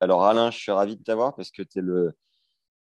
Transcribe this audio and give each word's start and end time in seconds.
Alors 0.00 0.24
Alain, 0.24 0.50
je 0.50 0.58
suis 0.58 0.72
ravi 0.72 0.96
de 0.96 1.02
t'avoir 1.02 1.34
parce 1.34 1.50
que 1.50 1.62
tu 1.62 1.80
es 1.80 1.82
le 1.82 2.16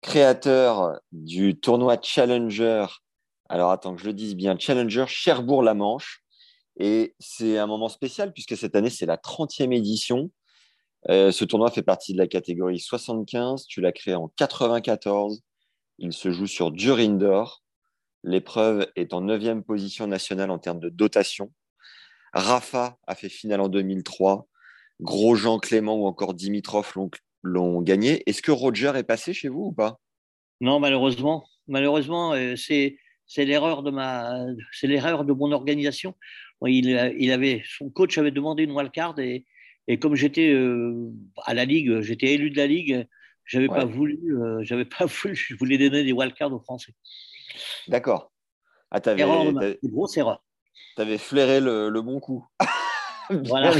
créateur 0.02 1.00
du 1.12 1.58
tournoi 1.58 1.96
Challenger. 2.02 2.86
Alors 3.48 3.70
attends 3.70 3.94
que 3.94 4.02
je 4.02 4.06
le 4.06 4.12
dise 4.12 4.34
bien, 4.34 4.58
Challenger 4.58 5.04
Cherbourg-la-Manche. 5.06 6.24
Et 6.76 7.14
c'est 7.20 7.58
un 7.58 7.66
moment 7.66 7.88
spécial 7.88 8.32
puisque 8.32 8.56
cette 8.56 8.74
année, 8.74 8.90
c'est 8.90 9.06
la 9.06 9.16
30e 9.16 9.72
édition. 9.72 10.30
Euh, 11.08 11.30
ce 11.30 11.44
tournoi 11.44 11.70
fait 11.70 11.82
partie 11.82 12.14
de 12.14 12.18
la 12.18 12.26
catégorie 12.26 12.80
75. 12.80 13.66
Tu 13.66 13.80
l'as 13.80 13.92
créé 13.92 14.14
en 14.14 14.28
94. 14.36 15.40
Il 15.98 16.12
se 16.12 16.32
joue 16.32 16.48
sur 16.48 16.72
dur 16.72 16.98
indoor. 16.98 17.62
L'épreuve 18.24 18.90
est 18.96 19.12
en 19.12 19.22
9e 19.22 19.62
position 19.62 20.06
nationale 20.06 20.50
en 20.50 20.58
termes 20.58 20.80
de 20.80 20.88
dotation. 20.88 21.52
Rafa 22.32 22.98
a 23.06 23.14
fait 23.14 23.28
finale 23.28 23.60
en 23.60 23.68
2003. 23.68 24.48
Grosjean, 25.00 25.58
Clément 25.58 25.96
ou 25.96 26.06
encore 26.06 26.34
Dimitrov 26.34 26.92
l'ont 27.42 27.82
gagné. 27.82 28.22
Est-ce 28.28 28.42
que 28.42 28.50
Roger 28.52 28.92
est 28.96 29.04
passé 29.04 29.32
chez 29.32 29.48
vous 29.48 29.66
ou 29.66 29.72
pas? 29.72 30.00
Non, 30.60 30.80
malheureusement. 30.80 31.46
Malheureusement, 31.66 32.32
euh, 32.34 32.54
c'est 32.56 32.98
l'erreur 33.36 33.82
de 33.82 33.90
ma, 33.90 34.44
c'est 34.72 34.86
l'erreur 34.86 35.24
de 35.24 35.32
mon 35.32 35.52
organisation. 35.52 36.14
Il, 36.66 36.88
il, 37.18 37.32
avait, 37.32 37.62
son 37.66 37.90
coach 37.90 38.16
avait 38.16 38.30
demandé 38.30 38.62
une 38.62 38.72
wildcard 38.72 39.18
et, 39.18 39.44
et 39.86 39.98
comme 39.98 40.14
j'étais 40.14 40.50
euh, 40.50 41.10
à 41.44 41.52
la 41.52 41.64
ligue, 41.64 42.00
j'étais 42.00 42.32
élu 42.32 42.50
de 42.50 42.56
la 42.56 42.66
ligue, 42.66 43.06
j'avais 43.44 43.68
pas 43.68 43.84
voulu, 43.84 44.18
euh, 44.30 44.62
j'avais 44.62 44.86
pas 44.86 45.04
voulu, 45.06 45.34
je 45.34 45.54
voulais 45.56 45.76
donner 45.76 46.04
des 46.04 46.12
wildcards 46.12 46.52
aux 46.52 46.60
Français. 46.60 46.94
D'accord. 47.88 48.32
Ah, 48.90 49.00
erreur, 49.16 49.52
grosse 49.82 50.16
erreur. 50.16 50.42
Tu 50.96 51.02
avais 51.02 51.18
flairé 51.18 51.60
le, 51.60 51.88
le 51.88 52.02
bon 52.02 52.20
coup. 52.20 52.46
voilà. 53.44 53.72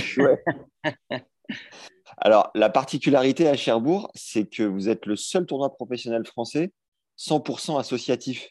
Alors, 2.18 2.50
la 2.54 2.70
particularité 2.70 3.48
à 3.48 3.56
Cherbourg, 3.56 4.10
c'est 4.14 4.48
que 4.48 4.62
vous 4.62 4.88
êtes 4.88 5.06
le 5.06 5.16
seul 5.16 5.46
tournoi 5.46 5.74
professionnel 5.74 6.24
français 6.26 6.72
100% 7.18 7.78
associatif. 7.78 8.50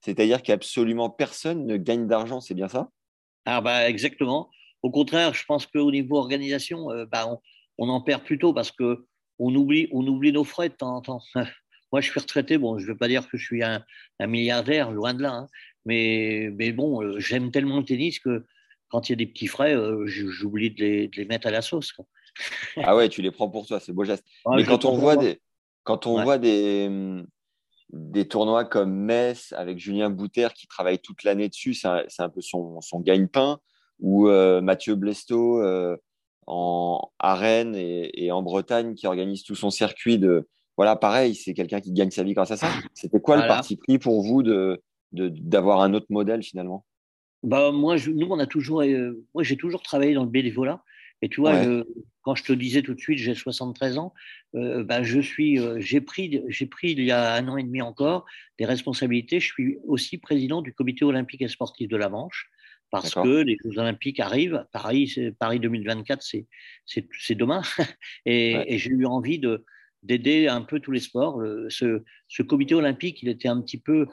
C'est-à-dire 0.00 0.42
qu'absolument 0.42 1.10
personne 1.10 1.66
ne 1.66 1.76
gagne 1.76 2.06
d'argent, 2.06 2.40
c'est 2.40 2.54
bien 2.54 2.68
ça? 2.68 2.88
Ah 3.44 3.60
bah, 3.60 3.88
Exactement. 3.88 4.50
Au 4.82 4.90
contraire, 4.90 5.34
je 5.34 5.44
pense 5.44 5.66
qu'au 5.66 5.90
niveau 5.90 6.18
organisation, 6.18 6.90
euh, 6.92 7.04
bah, 7.06 7.26
on, 7.78 7.88
en 7.88 8.00
perd 8.00 8.22
plutôt 8.22 8.52
parce 8.52 8.70
qu'on 8.70 8.96
oublie, 9.40 9.88
on 9.92 10.06
oublie 10.06 10.32
nos 10.32 10.44
frais 10.44 10.68
de 10.68 10.74
temps 10.74 10.96
en 10.96 11.00
temps. 11.02 11.22
Moi, 11.92 12.00
je 12.00 12.10
suis 12.10 12.20
retraité. 12.20 12.58
Bon, 12.58 12.78
je 12.78 12.84
ne 12.84 12.92
veux 12.92 12.96
pas 12.96 13.08
dire 13.08 13.28
que 13.28 13.36
je 13.36 13.44
suis 13.44 13.62
un, 13.62 13.84
milliardaire, 14.20 14.92
loin 14.92 15.14
de 15.14 15.22
là. 15.22 15.32
Hein. 15.32 15.46
mais, 15.84 16.50
mais 16.54 16.72
bon, 16.72 17.02
euh, 17.02 17.18
j'aime 17.18 17.50
tellement 17.50 17.78
le 17.78 17.84
tennis 17.84 18.18
que 18.20 18.44
quand 18.88 19.08
il 19.08 19.12
y 19.12 19.14
a 19.14 19.16
des 19.16 19.26
petits 19.26 19.46
frais, 19.46 19.74
euh, 19.74 20.06
j'oublie 20.06 20.70
de 20.70 20.80
les, 20.80 21.08
de 21.08 21.16
les, 21.16 21.24
mettre 21.24 21.46
à 21.46 21.50
la 21.50 21.62
sauce. 21.62 21.92
ah 22.76 22.96
ouais, 22.96 23.08
tu 23.08 23.22
les 23.22 23.30
prends 23.30 23.48
pour 23.48 23.66
toi, 23.66 23.80
c'est 23.80 23.92
beau 23.92 24.04
geste. 24.04 24.24
mais 24.54 24.64
quand 24.64 24.84
on, 24.84 24.96
voit 24.96 25.16
des, 25.16 25.40
quand 25.84 26.06
on 26.06 26.22
voit 26.22 26.38
des, 26.38 26.88
des 27.90 28.28
tournois 28.28 28.64
comme 28.64 28.92
Metz 28.92 29.52
avec 29.56 29.78
Julien 29.78 30.10
Bouter 30.10 30.48
qui 30.54 30.66
travaille 30.66 30.98
toute 30.98 31.24
l'année 31.24 31.48
dessus, 31.48 31.74
c'est 31.74 31.88
un, 31.88 32.04
un, 32.18 32.28
peu 32.28 32.40
son, 32.40 32.80
son 32.80 33.00
gagne-pain 33.00 33.58
ou 34.00 34.28
euh, 34.28 34.60
Mathieu 34.60 34.94
Blesto 34.94 35.60
euh, 35.62 35.96
en, 36.46 37.10
à 37.18 37.34
Rennes 37.34 37.74
et, 37.76 38.30
en 38.32 38.42
Bretagne 38.42 38.94
qui 38.94 39.06
organise 39.06 39.42
tout 39.42 39.54
son 39.54 39.70
circuit 39.70 40.18
de. 40.18 40.48
Voilà, 40.76 40.94
pareil, 40.94 41.34
c'est 41.34 41.54
quelqu'un 41.54 41.80
qui 41.80 41.92
gagne 41.92 42.10
sa 42.10 42.22
vie 42.22 42.34
grâce 42.34 42.52
à 42.52 42.56
ça. 42.56 42.68
C'était 42.94 43.20
quoi 43.20 43.36
le 43.36 43.48
parti 43.48 43.76
pris 43.76 43.98
pour 43.98 44.22
vous 44.22 44.44
de, 44.44 44.80
d'avoir 45.12 45.80
un 45.80 45.92
autre 45.92 46.06
modèle 46.08 46.42
finalement? 46.42 46.84
Bah, 47.42 47.70
moi, 47.72 47.96
nous, 48.06 48.26
on 48.28 48.38
a 48.38 48.46
toujours, 48.46 48.82
euh, 48.82 49.24
moi, 49.34 49.42
j'ai 49.42 49.56
toujours 49.56 49.82
travaillé 49.82 50.14
dans 50.14 50.24
le 50.24 50.30
bénévolat. 50.30 50.82
Et 51.20 51.28
tu 51.28 51.40
vois, 51.40 51.60
quand 52.22 52.36
je 52.36 52.44
te 52.44 52.52
disais 52.52 52.80
tout 52.82 52.94
de 52.94 53.00
suite, 53.00 53.18
j'ai 53.18 53.34
73 53.34 53.98
ans, 53.98 54.14
bah, 54.54 55.02
je 55.02 55.18
suis, 55.18 55.58
j'ai 55.78 56.00
pris, 56.00 56.40
j'ai 56.46 56.66
pris 56.66 56.92
il 56.92 57.02
y 57.02 57.10
a 57.10 57.34
un 57.34 57.48
an 57.48 57.56
et 57.56 57.64
demi 57.64 57.82
encore 57.82 58.24
des 58.56 58.64
responsabilités. 58.64 59.40
Je 59.40 59.46
suis 59.46 59.78
aussi 59.84 60.18
président 60.18 60.62
du 60.62 60.72
Comité 60.72 61.04
olympique 61.04 61.42
et 61.42 61.48
sportif 61.48 61.88
de 61.88 61.96
la 61.96 62.08
Manche 62.08 62.48
parce 62.90 63.14
que 63.14 63.42
les 63.42 63.56
Jeux 63.64 63.78
Olympiques 63.78 64.20
arrivent. 64.20 64.64
Paris, 64.72 65.12
Paris 65.38 65.60
2024, 65.60 66.22
c'est 66.22 67.34
demain. 67.34 67.62
et, 68.26 68.78
j'ai 68.78 68.90
eu 68.90 69.06
envie 69.06 69.40
d'aider 70.02 70.46
un 70.46 70.62
peu 70.62 70.80
tous 70.80 70.92
les 70.92 71.00
sports. 71.00 71.42
ce, 71.68 72.04
ce, 72.28 72.42
comité 72.42 72.74
olympique, 72.74 73.22
il 73.22 73.28
était 73.28 73.48
un 73.48 73.60
petit 73.60 73.80
peu, 73.80 74.06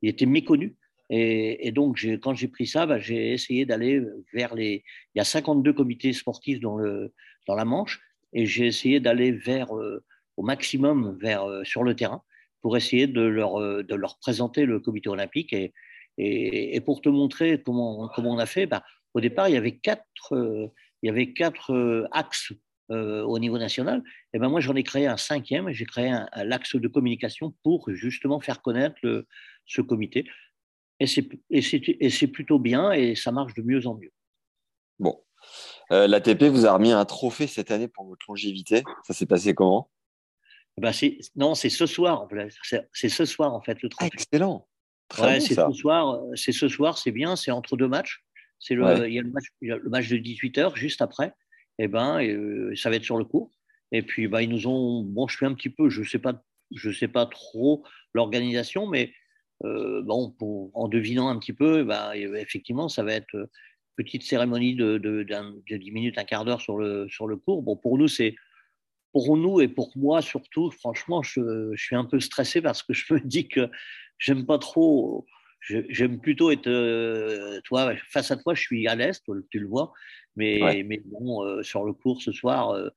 il 0.00 0.08
était 0.08 0.26
méconnu. 0.26 0.76
Et, 1.14 1.72
donc, 1.72 2.02
quand 2.22 2.32
j'ai 2.32 2.48
pris 2.48 2.66
ça, 2.66 2.86
bah, 2.86 2.98
j'ai 2.98 3.34
essayé 3.34 3.66
d'aller 3.66 4.02
vers 4.32 4.54
les. 4.54 4.82
Il 5.14 5.18
y 5.18 5.20
a 5.20 5.24
52 5.24 5.74
comités 5.74 6.14
sportifs 6.14 6.58
dans, 6.58 6.78
la 6.78 7.64
Manche, 7.66 8.00
et 8.32 8.46
j'ai 8.46 8.66
essayé 8.66 8.98
d'aller 8.98 9.30
vers 9.30 9.76
euh, 9.76 10.02
au 10.38 10.42
maximum 10.42 11.18
vers, 11.20 11.44
euh, 11.44 11.64
sur 11.64 11.84
le 11.84 11.94
terrain 11.94 12.22
pour 12.62 12.78
essayer 12.78 13.06
de 13.06 13.20
leur, 13.20 13.60
euh, 13.60 13.82
de 13.82 13.94
leur 13.94 14.18
présenter 14.20 14.64
le 14.64 14.80
comité 14.80 15.10
olympique. 15.10 15.52
Et, 15.52 15.74
et, 16.16 16.80
pour 16.80 17.02
te 17.02 17.10
montrer 17.10 17.60
comment, 17.62 18.08
comment 18.14 18.30
on 18.32 18.38
a 18.38 18.46
fait, 18.46 18.64
bah, 18.64 18.82
au 19.12 19.20
départ, 19.20 19.50
il 19.50 19.54
y 19.54 19.58
avait 19.58 19.76
quatre, 19.76 20.06
il 20.32 21.06
y 21.06 21.10
avait 21.10 21.34
quatre 21.34 22.08
axes 22.12 22.54
au 22.88 23.38
niveau 23.38 23.58
national. 23.58 24.02
Et 24.32 24.38
ben 24.38 24.48
moi, 24.48 24.60
j'en 24.60 24.74
ai 24.76 24.82
créé 24.82 25.06
un 25.06 25.18
cinquième. 25.18 25.70
J'ai 25.72 25.84
créé 25.84 26.08
un, 26.08 26.26
l'axe 26.44 26.76
de 26.76 26.88
communication 26.88 27.54
pour 27.62 27.90
justement 27.90 28.40
faire 28.40 28.62
connaître 28.62 29.26
ce 29.66 29.80
comité. 29.82 30.24
Et 31.02 32.10
c'est, 32.10 32.26
plutôt 32.28 32.58
bien 32.58 32.92
et 32.92 33.14
ça 33.14 33.32
marche 33.32 33.54
de 33.54 33.62
mieux 33.62 33.86
en 33.86 33.96
mieux. 33.96 34.12
Bon. 34.98 35.22
L'ATP 35.90 36.44
vous 36.44 36.66
a 36.66 36.72
remis 36.72 36.92
un 36.92 37.04
trophée 37.04 37.46
cette 37.46 37.70
année 37.70 37.88
pour 37.88 38.06
votre 38.06 38.24
longévité. 38.28 38.82
Ça 39.06 39.12
s'est 39.12 39.26
passé 39.26 39.54
comment? 39.54 39.90
Ben 40.78 40.92
c'est, 40.92 41.18
Non, 41.36 41.54
c'est 41.54 41.68
ce 41.68 41.86
soir. 41.86 42.28
C'est, 42.92 43.08
ce 43.08 43.24
soir, 43.24 43.52
en 43.52 43.60
fait, 43.60 43.82
le 43.82 43.88
trophée. 43.88 44.10
excellent 44.14 44.66
c'est 45.14 45.54
ce 45.54 45.72
soir, 45.72 46.20
c'est 46.34 46.52
ce 46.52 46.68
soir, 46.68 46.98
c'est 46.98 47.10
bien, 47.10 47.36
c'est 47.36 47.50
entre 47.50 47.76
deux 47.76 47.88
matchs. 47.88 48.24
C'est 48.58 48.74
le, 48.74 49.08
il, 49.08 49.14
y 49.14 49.18
a 49.18 49.22
le 49.22 49.30
match, 49.30 49.46
le 49.60 49.90
match 49.90 50.08
de 50.08 50.16
18 50.16 50.58
h 50.58 50.76
juste 50.76 51.02
après. 51.02 51.34
Et 51.78 51.84
eh 51.84 51.88
ben, 51.88 52.20
et, 52.20 52.76
ça 52.76 52.90
va 52.90 52.96
être 52.96 53.04
sur 53.04 53.16
le 53.16 53.24
cours. 53.24 53.50
Et 53.90 54.02
puis, 54.02 54.28
bah, 54.28 54.42
ils 54.42 54.48
nous 54.48 54.66
ont. 54.66 55.02
Bon, 55.02 55.26
je 55.26 55.36
suis 55.36 55.46
un 55.46 55.54
petit 55.54 55.70
peu, 55.70 55.88
je 55.88 56.02
sais 56.04 56.18
pas, 56.18 56.42
je 56.74 56.90
sais 56.90 57.08
pas 57.08 57.26
trop 57.26 57.84
l'organisation, 58.14 58.86
mais 58.86 59.12
euh, 59.64 60.02
bon, 60.02 60.30
pour, 60.30 60.70
en 60.74 60.88
devinant 60.88 61.28
un 61.28 61.38
petit 61.38 61.52
peu, 61.52 61.84
bah, 61.84 62.16
effectivement, 62.16 62.88
ça 62.88 63.02
va 63.02 63.14
être 63.14 63.48
petite 63.96 64.22
cérémonie 64.22 64.74
de, 64.74 64.98
de, 64.98 65.22
de 65.22 65.76
10 65.76 65.90
minutes, 65.90 66.18
un 66.18 66.24
quart 66.24 66.44
d'heure 66.44 66.60
sur 66.60 66.78
le, 66.78 67.08
sur 67.08 67.26
le 67.26 67.36
cours. 67.36 67.62
Bon, 67.62 67.76
pour 67.76 67.98
nous, 67.98 68.08
c'est 68.08 68.34
pour 69.12 69.36
nous 69.36 69.60
et 69.60 69.68
pour 69.68 69.92
moi 69.96 70.22
surtout, 70.22 70.70
franchement, 70.70 71.22
je, 71.22 71.70
je, 71.74 71.82
suis 71.82 71.96
un 71.96 72.04
peu 72.04 72.18
stressé 72.18 72.62
parce 72.62 72.82
que 72.82 72.94
je 72.94 73.14
me 73.14 73.20
dis 73.24 73.48
que 73.48 73.68
j'aime 74.18 74.46
pas 74.46 74.58
trop. 74.58 75.26
J'aime 75.60 76.18
plutôt 76.18 76.50
être, 76.50 76.66
euh, 76.66 77.60
toi, 77.62 77.94
face 78.08 78.32
à 78.32 78.36
toi, 78.36 78.52
je 78.52 78.60
suis 78.60 78.88
à 78.88 78.96
l'est, 78.96 79.22
tu 79.50 79.60
le 79.60 79.68
vois, 79.68 79.92
mais, 80.34 80.82
mais 80.84 81.00
bon, 81.04 81.44
euh, 81.44 81.62
sur 81.62 81.84
le 81.84 81.92
cours 81.92 82.20
ce 82.20 82.32
soir, 82.32 82.70
euh, 82.70 82.88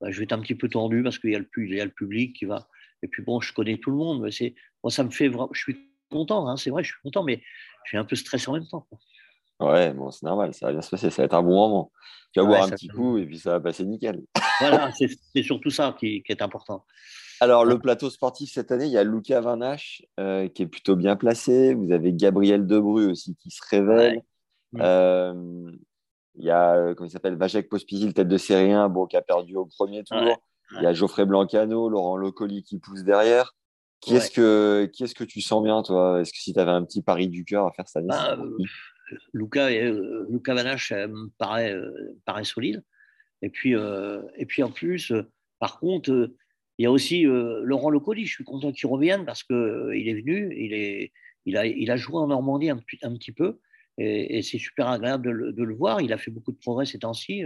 bah, 0.00 0.10
je 0.10 0.18
vais 0.18 0.24
être 0.24 0.32
un 0.32 0.40
petit 0.40 0.56
peu 0.56 0.68
tendu 0.68 1.04
parce 1.04 1.20
qu'il 1.20 1.30
y, 1.30 1.36
a 1.36 1.38
le, 1.38 1.46
y 1.68 1.80
a 1.80 1.84
le 1.84 1.92
public 1.92 2.34
qui 2.34 2.44
va. 2.44 2.68
Et 3.04 3.08
puis 3.08 3.22
bon, 3.22 3.40
je 3.40 3.52
connais 3.52 3.78
tout 3.78 3.92
le 3.92 3.96
monde, 3.96 4.22
mais 4.22 4.32
c'est, 4.32 4.56
moi, 4.82 4.90
ça 4.90 5.04
me 5.04 5.10
fait 5.10 5.28
vraiment. 5.28 5.50
Je 5.52 5.60
suis 5.60 5.87
content, 6.08 6.48
hein, 6.48 6.56
c'est 6.56 6.70
vrai, 6.70 6.82
je 6.82 6.92
suis 6.92 7.00
content, 7.02 7.22
mais 7.22 7.42
je 7.84 7.90
suis 7.90 7.98
un 7.98 8.04
peu 8.04 8.16
stressé 8.16 8.48
en 8.48 8.54
même 8.54 8.66
temps. 8.66 8.86
Ouais, 9.60 9.92
bon, 9.92 10.10
c'est 10.10 10.24
normal, 10.24 10.54
ça 10.54 10.66
va 10.66 10.72
bien 10.72 10.82
se 10.82 10.90
passer, 10.90 11.10
ça 11.10 11.22
va 11.22 11.26
être 11.26 11.34
un 11.34 11.42
bon 11.42 11.54
moment. 11.54 11.92
Tu 12.32 12.40
vas 12.40 12.46
boire 12.46 12.62
un 12.62 12.70
petit 12.70 12.88
coup 12.88 13.18
et 13.18 13.26
puis 13.26 13.38
ça 13.38 13.52
va 13.52 13.60
passer 13.60 13.84
nickel. 13.84 14.22
Voilà, 14.60 14.90
c'est 14.90 15.42
surtout 15.44 15.70
ça 15.70 15.94
qui, 15.96 16.24
qui 16.24 16.32
est 16.32 16.42
important. 16.42 16.84
Alors, 17.40 17.64
le 17.64 17.78
plateau 17.78 18.10
sportif 18.10 18.50
cette 18.52 18.72
année, 18.72 18.86
il 18.86 18.90
y 18.90 18.98
a 18.98 19.04
Luca 19.04 19.40
Van 19.40 19.60
euh, 20.18 20.48
qui 20.48 20.62
est 20.62 20.66
plutôt 20.66 20.96
bien 20.96 21.14
placé. 21.14 21.74
Vous 21.74 21.92
avez 21.92 22.12
Gabriel 22.12 22.66
Debru 22.66 23.08
aussi 23.10 23.36
qui 23.36 23.50
se 23.50 23.60
révèle. 23.70 24.22
Euh, 24.76 25.70
il 26.34 26.44
y 26.44 26.50
a, 26.50 26.74
euh, 26.74 26.94
comment 26.94 27.08
il 27.08 27.12
s'appelle, 27.12 27.36
Vajek 27.36 27.68
Pospisil, 27.68 28.12
tête 28.14 28.28
de 28.28 28.38
série 28.38 28.72
1, 28.72 28.88
bon, 28.88 29.06
qui 29.06 29.16
a 29.16 29.22
perdu 29.22 29.56
au 29.56 29.66
premier 29.66 30.02
tour. 30.04 30.42
Il 30.72 30.82
y 30.82 30.86
a 30.86 30.92
Geoffrey 30.92 31.24
Blancano, 31.24 31.88
Laurent 31.88 32.16
Locoli 32.16 32.62
qui 32.62 32.78
pousse 32.78 33.04
derrière. 33.04 33.54
Qui 34.00 34.14
est-ce 34.14 34.30
que, 34.30 34.86
qui 34.92 35.12
que 35.12 35.24
tu 35.24 35.40
sens 35.40 35.62
bien, 35.62 35.82
toi? 35.82 36.20
Est-ce 36.20 36.32
que 36.32 36.38
si 36.38 36.52
tu 36.52 36.60
avais 36.60 36.70
un 36.70 36.84
petit 36.84 37.02
pari 37.02 37.28
du 37.28 37.44
cœur 37.44 37.66
à 37.66 37.72
faire 37.72 37.88
cette 37.88 37.96
année 37.96 38.08
bah, 38.08 38.38
Luca, 39.32 39.70
Luca 39.70 40.54
Van 40.54 40.64
me 40.64 41.28
paraît, 41.38 41.74
paraît 42.24 42.44
solide. 42.44 42.84
Et 43.42 43.48
puis, 43.48 43.72
et 43.72 44.46
puis 44.46 44.62
en 44.62 44.70
plus, 44.70 45.12
par 45.58 45.80
contre, 45.80 46.30
il 46.78 46.84
y 46.84 46.86
a 46.86 46.92
aussi 46.92 47.24
Laurent 47.24 47.90
Lecoli. 47.90 48.26
Je 48.26 48.34
suis 48.34 48.44
content 48.44 48.70
qu'il 48.70 48.88
revienne 48.88 49.24
parce 49.24 49.42
qu'il 49.42 50.08
est 50.08 50.14
venu, 50.14 50.54
il, 50.56 50.74
est, 50.74 51.12
il, 51.44 51.56
a, 51.56 51.66
il 51.66 51.90
a 51.90 51.96
joué 51.96 52.18
en 52.18 52.28
Normandie 52.28 52.70
un, 52.70 52.80
un 53.02 53.14
petit 53.14 53.32
peu. 53.32 53.58
Et, 53.96 54.42
c'est 54.42 54.58
super 54.58 54.88
agréable 54.88 55.24
de 55.24 55.30
le, 55.30 55.52
de 55.52 55.62
le, 55.64 55.74
voir. 55.74 56.00
Il 56.00 56.12
a 56.12 56.18
fait 56.18 56.30
beaucoup 56.30 56.52
de 56.52 56.58
progrès 56.58 56.86
ces 56.86 57.00
temps-ci. 57.00 57.42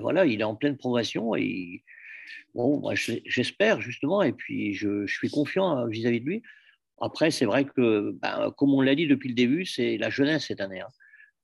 voilà, 0.00 0.24
il 0.26 0.40
est 0.40 0.44
en 0.44 0.56
pleine 0.56 0.76
progression. 0.76 1.36
Et 1.36 1.84
bon, 2.54 2.80
moi, 2.80 2.94
j'espère 2.94 3.80
justement. 3.80 4.22
Et 4.22 4.32
puis, 4.32 4.74
je, 4.74 5.06
je 5.06 5.14
suis 5.14 5.30
confiant 5.30 5.86
vis-à-vis 5.86 6.20
de 6.20 6.26
lui. 6.26 6.42
Après, 7.00 7.30
c'est 7.30 7.44
vrai 7.44 7.64
que, 7.64 8.12
ben, 8.22 8.52
comme 8.56 8.72
on 8.72 8.80
l'a 8.80 8.94
dit 8.94 9.06
depuis 9.06 9.28
le 9.28 9.34
début, 9.34 9.64
c'est 9.64 9.96
la 9.98 10.10
jeunesse 10.10 10.46
cette 10.46 10.60
année. 10.60 10.80
Hein. 10.80 10.88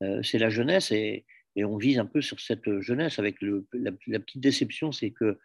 Euh, 0.03 0.23
c'est 0.23 0.39
la 0.39 0.51
jeunesse 0.51 0.93
et, 0.93 1.25
et, 1.57 1.65
on 1.65 1.77
vise 1.77 1.99
un 1.99 2.07
peu 2.07 2.23
sur 2.23 2.41
cette 2.41 2.81
jeunesse. 2.81 3.19
Avec 3.19 3.41
le, 3.41 3.67
la, 3.73 3.93
petite 3.93 4.41
déception, 4.41 4.93
c'est 4.93 5.11
que 5.11 5.39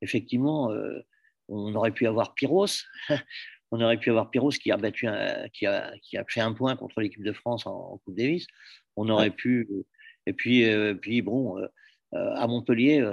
effectivement, 0.00 0.70
euh, 0.70 1.00
on 1.48 1.74
aurait 1.74 1.90
pu 1.90 2.06
avoir 2.06 2.34
Pyros. 2.34 2.66
on 3.70 3.80
aurait 3.80 3.98
pu 3.98 4.10
avoir 4.10 4.30
Pyros 4.30 4.50
qui 4.50 4.70
a 4.70 4.76
battu, 4.76 5.08
qui, 5.52 5.66
a, 5.66 5.92
qui 6.02 6.16
a 6.16 6.24
fait 6.26 6.40
un 6.40 6.52
point 6.52 6.76
contre 6.76 7.00
l'équipe 7.00 7.22
de 7.22 7.32
France 7.32 7.66
en, 7.66 7.98
Coupe 8.04 8.16
Davis. 8.16 8.46
On 8.96 9.08
aurait 9.08 9.30
pu. 9.30 9.68
Et 10.26 10.32
puis, 10.32 10.64
euh, 10.64 10.94
puis 10.94 11.20
bon, 11.20 11.56
à 12.12 12.46
Montpellier, 12.46 13.04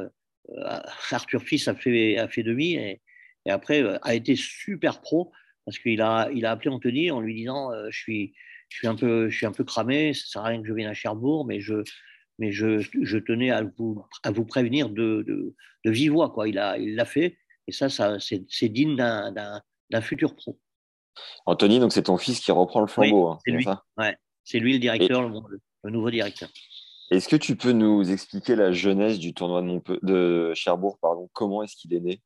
Arthur 1.12 1.42
Fils 1.42 1.68
a 1.68 1.76
fait, 1.76 2.18
a 2.18 2.28
fait 2.28 2.44
demi 2.44 2.76
et, 2.76 3.02
et 3.46 3.52
après 3.52 3.84
a 4.02 4.16
été 4.16 4.36
super 4.36 5.02
pro 5.02 5.32
parce 5.66 5.80
qu'il 5.80 6.02
a, 6.02 6.30
il 6.34 6.46
a 6.46 6.52
appelé 6.52 6.70
Anthony 6.70 7.12
en 7.12 7.20
lui 7.20 7.36
disant 7.36 7.72
euh, 7.72 7.88
je, 7.90 7.98
suis, 8.00 8.34
je, 8.70 8.78
suis 8.78 8.88
un 8.88 8.96
peu, 8.96 9.30
je 9.30 9.36
suis 9.36 9.46
un 9.46 9.52
peu 9.52 9.64
cramé, 9.64 10.14
ça 10.14 10.26
sert 10.28 10.42
à 10.44 10.50
rien 10.50 10.62
que 10.62 10.68
je 10.68 10.74
vienne 10.74 10.90
à 10.90 10.94
Cherbourg, 10.94 11.46
mais 11.46 11.60
je, 11.60 11.84
mais 12.38 12.52
je, 12.52 12.80
je 12.80 13.18
tenais 13.18 13.52
à 13.52 13.64
vous, 13.78 14.06
à 14.24 14.32
vous 14.32 14.46
prévenir 14.46 14.90
de, 14.90 15.24
de, 15.28 15.56
de 15.84 15.92
vive 15.92 16.12
voix. 16.12 16.30
Quoi. 16.32 16.48
Il 16.48 16.56
l'a 16.56 16.78
il 16.78 16.96
l'a 16.96 17.06
fait, 17.06 17.38
et 17.68 17.72
ça, 17.72 17.90
ça 17.90 18.18
c'est 18.20 18.70
digne 18.70 18.96
d'un 18.96 20.02
futur 20.02 20.36
pro. 20.36 20.60
Anthony, 21.46 21.80
donc 21.80 21.94
c'est 21.94 22.04
ton 22.04 22.18
fils 22.18 22.40
qui 22.40 22.52
reprend 22.52 22.82
le 22.82 22.88
flambeau. 22.88 23.28
Hein, 23.28 23.40
c'est 23.46 23.52
lui. 23.52 23.66
Ouais, 23.98 24.18
lui 24.54 24.74
le 24.74 24.80
directeur, 24.80 25.28
le, 25.28 25.90
nouveau 25.90 26.12
directeur. 26.12 26.50
Est-ce 27.12 27.28
que 27.30 27.36
tu 27.36 27.56
peux 27.56 27.72
nous 27.72 28.10
expliquer 28.12 28.56
la 28.56 28.72
jeunesse 28.72 29.20
du 29.20 29.34
tournoi 29.34 29.62
de, 29.62 30.00
de 30.02 30.54
Cherbourg 30.56 30.98
pardon? 31.00 31.30
Comment 31.34 31.64
est-ce 31.64 31.76
qu'il 31.76 31.94
est 31.94 32.00
né? 32.00 32.20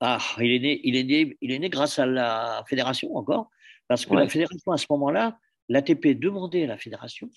Ah, 0.00 0.18
il 0.38 0.52
est, 0.52 0.58
né, 0.58 0.80
il, 0.82 0.96
est 0.96 1.04
né, 1.04 1.36
il 1.40 1.52
est 1.52 1.58
né 1.58 1.68
grâce 1.70 1.98
à 1.98 2.06
la 2.06 2.64
fédération 2.68 3.14
encore, 3.16 3.50
parce 3.86 4.04
que 4.04 4.14
la 4.14 4.28
fédération, 4.28 4.72
à 4.72 4.76
ce 4.76 4.86
moment-là, 4.90 5.38
l'ATP 5.68 6.18
demandait 6.18 6.64
à 6.64 6.66
la 6.66 6.76
fédération 6.78 7.30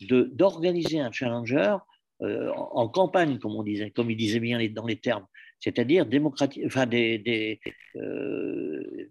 d'organiser 0.00 1.00
un 1.00 1.10
challenger 1.10 1.76
euh, 2.22 2.52
en, 2.54 2.88
campagne, 2.88 3.38
comme 3.38 3.56
on 3.56 3.64
disait, 3.64 3.90
comme 3.90 4.10
il 4.10 4.16
disait 4.16 4.38
bien 4.38 4.64
dans 4.68 4.86
les 4.86 5.00
termes, 5.00 5.26
c'est-à-dire 5.58 6.06
démocratique, 6.06 6.62
enfin 6.66 6.86
des, 6.86 7.18
des 7.18 7.60
euh, 7.96 9.10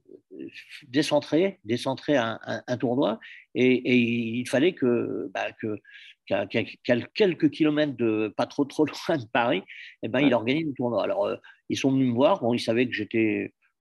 décentrer, 0.88 1.60
décentrer 1.66 2.16
un, 2.16 2.40
un, 2.46 2.78
tournoi, 2.78 3.20
et, 3.56 3.94
il 3.94 4.48
fallait 4.48 4.74
que, 4.74 5.30
bah, 5.34 5.52
que 5.62 5.80
quelques 6.48 7.50
kilomètres 7.50 7.96
de 7.96 8.34
pas 8.36 8.46
trop 8.46 8.66
trop 8.66 8.86
loin 9.08 9.18
de 9.18 9.26
Paris, 9.32 9.64
eh 10.04 10.08
ben, 10.08 10.20
il 10.20 10.34
organise 10.34 10.68
un 10.68 10.74
tournoi. 10.74 11.04
Alors 11.04 11.26
euh, 11.26 11.36
ils 11.70 11.78
sont 11.78 11.92
venus 11.92 12.08
me 12.08 12.14
voir. 12.14 12.42
Bon, 12.42 12.54
ils 12.54 12.60
savaient 12.60 12.88
que 12.88 12.94
j'étais 12.94 13.54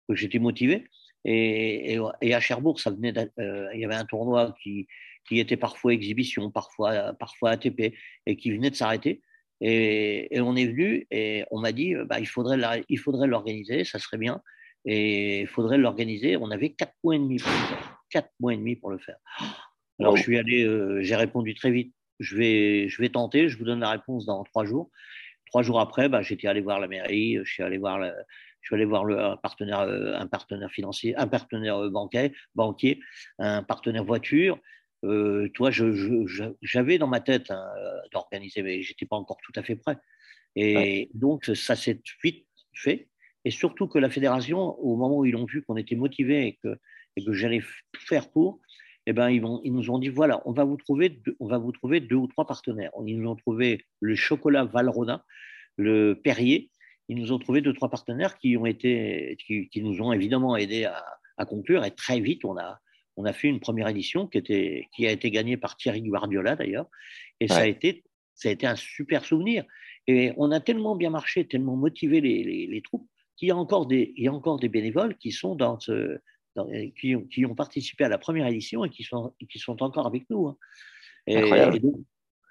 que 0.09 0.15
j'étais 0.15 0.39
motivé. 0.39 0.85
Et, 1.25 1.99
et, 2.23 2.35
à 2.35 2.41
Cherbourg, 2.41 2.79
ça 2.79 2.91
venait 2.91 3.13
euh, 3.41 3.69
il 3.75 3.81
y 3.81 3.85
avait 3.85 3.97
un 3.97 4.05
tournoi 4.05 4.55
qui, 4.63 4.87
qui 5.29 5.41
était 5.41 5.57
parfois 5.57 5.93
exhibition, 5.93 6.53
parfois, 6.53 7.15
parfois 7.15 7.51
ATP, 7.51 7.95
et 8.27 8.37
qui 8.37 8.53
venait 8.53 8.71
de 8.71 8.77
s'arrêter. 8.77 9.23
Et, 9.61 10.37
et, 10.37 10.41
on 10.41 10.55
est 10.55 10.67
venu 10.67 11.09
et 11.11 11.43
on 11.51 11.59
m'a 11.59 11.73
dit 11.73 11.95
bah, 12.07 12.21
il 12.21 12.27
faudrait 12.27 12.85
il 12.89 12.99
faudrait 12.99 13.27
l'organiser, 13.27 13.83
ça 13.85 13.99
serait 13.99 14.19
bien. 14.19 14.41
Et 14.85 15.41
il 15.41 15.47
faudrait 15.49 15.79
l'organiser. 15.79 16.37
On 16.37 16.51
avait 16.53 16.71
quatre 16.71 16.95
mois 17.03 17.17
et 17.17 17.19
demi 17.19 17.39
pour 17.39 17.51
le 17.51 17.59
faire. 17.67 17.99
Quatre 18.09 18.31
mois 18.39 18.55
et 18.55 18.57
demi 18.57 18.77
pour 18.77 18.91
le 18.91 18.99
faire. 18.99 19.17
Alors 19.99 20.17
je 20.17 20.23
suis 20.23 20.39
allé, 20.39 20.65
euh, 20.65 21.01
j'ai 21.03 21.17
répondu 21.17 21.55
très 21.55 21.71
vite. 21.71 21.95
Je 22.19 22.37
vais, 22.37 22.89
je 22.89 23.01
vais 23.01 23.09
tenter. 23.09 23.49
Je 23.49 23.59
vous 23.59 23.65
donne 23.65 23.81
la 23.81 23.91
réponse 23.91 24.27
dans 24.27 24.43
trois 24.45 24.65
jours. 24.65 24.91
Trois 25.47 25.63
jours 25.63 25.81
après, 25.81 26.09
bah, 26.09 26.23
j'étais 26.23 26.49
allé 26.49 26.61
voir 26.61 26.81
la 26.81 26.89
mairie, 26.89 27.39
je 27.45 27.51
suis 27.51 27.63
allé 27.63 27.79
voir, 27.79 27.99
le, 27.99 28.13
je 28.61 28.69
suis 28.69 28.75
allé 28.75 28.85
voir 28.85 29.05
le, 29.05 29.19
un, 29.19 29.37
partenaire, 29.37 29.81
euh, 29.81 30.15
un 30.17 30.27
partenaire 30.27 30.71
financier, 30.71 31.17
un 31.17 31.29
partenaire 31.29 31.77
euh, 31.79 31.89
banquier, 31.89 32.33
banquier 32.55 33.01
un 33.39 33.63
partenaire 33.63 34.05
voiture. 34.05 34.59
Euh, 35.05 35.49
toi, 35.55 35.71
j'avais 36.63 36.99
dans 36.99 37.07
ma 37.07 37.21
tête 37.21 37.51
hein, 37.51 37.65
d'organiser, 38.13 38.63
mais 38.63 38.83
j'étais 38.83 39.07
pas 39.07 39.17
encore 39.17 39.39
tout 39.43 39.53
à 39.55 39.63
fait 39.63 39.77
prêt. 39.77 39.99
Et 40.57 41.11
donc, 41.15 41.45
ça 41.55 41.77
s'est 41.77 42.01
vite 42.25 42.47
fait. 42.75 43.09
Et 43.45 43.53
surtout 43.53 43.87
que 43.87 43.99
la 43.99 44.11
fédération, 44.11 44.77
au 44.81 44.97
moment 44.97 45.19
où 45.19 45.25
ils 45.25 45.37
ont 45.37 45.45
vu 45.45 45.63
qu'on 45.63 45.77
était 45.77 45.95
motivé 45.95 46.49
et 46.49 46.59
que, 46.63 46.77
et 47.15 47.25
que 47.25 47.33
j'allais 47.33 47.61
tout 47.93 48.01
faire 48.01 48.31
pour, 48.33 48.61
eh 49.07 49.13
ben, 49.13 49.31
ils, 49.31 49.41
vont, 49.41 49.61
ils, 49.65 49.73
nous 49.73 49.91
ont 49.91 49.99
dit 49.99 50.09
voilà, 50.09 50.43
on 50.47 50.53
va 50.53 50.65
vous 50.65 50.77
trouver 50.77 51.09
deux, 51.11 51.37
on 51.39 51.47
va 51.47 51.59
vous 51.59 51.73
trouver 51.73 52.01
deux 52.01 52.17
ou 52.17 52.27
trois 52.27 52.47
partenaires. 52.47 52.91
Ils 53.07 53.19
nous 53.19 53.31
ont 53.31 53.37
trouvé 53.37 53.85
le 54.01 54.17
chocolat 54.17 54.65
Valrhona, 54.65 55.25
le 55.77 56.15
Perrier. 56.15 56.71
Ils 57.09 57.17
nous 57.17 57.33
ont 57.33 57.39
trouvé 57.39 57.61
deux 57.61 57.73
trois 57.73 57.89
partenaires 57.89 58.37
qui 58.37 58.57
ont 58.57 58.67
été, 58.67 59.37
qui, 59.47 59.69
qui 59.69 59.81
nous 59.81 60.03
ont 60.03 60.13
évidemment 60.13 60.57
aidé 60.57 60.85
à, 60.85 61.05
à, 61.37 61.47
conclure. 61.47 61.85
Et 61.85 61.93
très 61.93 62.19
vite, 62.19 62.45
on 62.45 62.57
a, 62.59 62.81
on 63.17 63.25
a 63.25 63.33
fait 63.33 63.47
une 63.47 63.61
première 63.61 63.87
édition 63.87 64.27
qui, 64.27 64.39
était, 64.39 64.89
qui 64.95 65.07
a 65.07 65.13
été 65.13 65.31
gagnée 65.31 65.57
par 65.57 65.77
Thierry 65.77 66.03
Guardiola 66.03 66.57
d'ailleurs. 66.57 66.89
Et 67.39 67.47
ça 67.47 67.59
a 67.59 67.67
été, 67.67 68.03
ça 68.35 68.49
a 68.49 68.53
été 68.53 68.67
un 68.67 68.75
super 68.77 69.25
souvenir. 69.25 69.65
Et 70.09 70.33
on 70.37 70.51
a 70.51 70.59
tellement 70.59 70.97
bien 70.97 71.11
marché, 71.11 71.47
tellement 71.47 71.77
motivé 71.77 72.21
les, 72.21 72.43
les, 72.43 72.67
les 72.67 72.83
troupes 72.83 73.09
qu'il 73.37 73.49
y 73.49 73.51
a 73.53 73.57
encore 73.57 73.87
des, 73.87 74.15
il 74.17 74.25
y 74.25 74.29
a 74.29 74.33
encore 74.33 74.59
des 74.59 74.69
bénévoles 74.69 75.17
qui 75.19 75.31
sont 75.31 75.55
dans 75.55 75.79
ce, 75.79 76.19
qui, 76.99 77.15
qui, 77.31 77.47
ont 77.47 77.55
participé 77.55 78.05
à 78.05 78.09
la 78.09 78.19
première 78.19 78.47
édition 78.47 78.85
et 78.85 78.91
qui 78.91 79.03
sont, 79.03 79.35
qui 79.51 79.59
sont 79.59 79.83
encore 79.83 80.07
avec 80.07 80.29
nous. 80.31 80.49
Hein. 80.49 80.57
Et, 81.27 81.43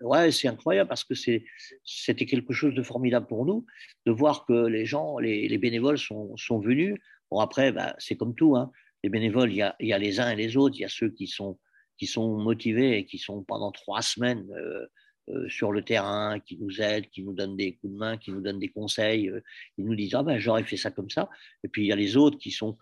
ouais, 0.02 0.32
c'est 0.32 0.48
incroyable 0.48 0.88
parce 0.88 1.04
que 1.04 1.14
c'était 1.16 2.26
quelque 2.26 2.54
chose 2.54 2.74
de 2.74 2.84
formidable 2.84 3.28
pour 3.28 3.46
nous 3.46 3.66
de 4.06 4.12
voir 4.12 4.46
que 4.46 4.68
les 4.68 4.86
gens, 4.86 5.18
les, 5.18 5.48
les 5.48 5.58
bénévoles 5.58 5.98
sont, 5.98 6.36
sont, 6.38 6.60
venus. 6.60 6.98
Bon, 7.32 7.40
après, 7.40 7.72
bah, 7.72 7.96
c'est 7.98 8.16
comme 8.16 8.36
tout. 8.36 8.56
Hein. 8.56 8.72
Les 9.04 9.10
bénévoles, 9.10 9.52
il 9.52 9.58
y, 9.58 9.62
a, 9.62 9.76
il 9.80 9.88
y, 9.88 9.94
a, 9.94 9.98
les 9.98 10.20
uns 10.20 10.30
et 10.30 10.36
les 10.36 10.58
autres. 10.58 10.76
Il 10.78 10.82
y 10.82 10.86
a 10.86 10.90
ceux 10.90 11.10
qui 11.10 11.28
sont, 11.28 11.58
qui 11.98 12.08
sont 12.08 12.38
motivés 12.38 12.98
et 12.98 13.06
qui 13.06 13.18
sont 13.18 13.44
pendant 13.44 13.72
trois 13.72 14.02
semaines 14.02 14.46
euh, 14.52 14.86
euh, 15.30 15.50
sur 15.50 15.72
le 15.72 15.84
terrain, 15.84 16.40
qui 16.40 16.58
nous 16.58 16.82
aident, 16.82 17.10
qui 17.10 17.24
nous 17.24 17.34
donnent 17.34 17.58
des 17.58 17.76
coups 17.76 17.94
de 17.94 17.98
main, 17.98 18.18
qui 18.18 18.32
nous 18.32 18.42
donnent 18.42 18.60
des 18.60 18.70
conseils. 18.70 19.30
Euh, 19.30 19.42
ils 19.78 19.86
nous 19.86 19.96
disent 19.96 20.14
ah 20.14 20.24
ben 20.24 20.38
j'aurais 20.38 20.64
fait 20.64 20.78
ça 20.78 20.92
comme 20.92 21.10
ça. 21.10 21.30
Et 21.64 21.68
puis 21.68 21.84
il 21.84 21.88
y 21.88 21.92
a 21.92 21.96
les 21.96 22.16
autres 22.16 22.38
qui 22.38 22.52
sont 22.52 22.78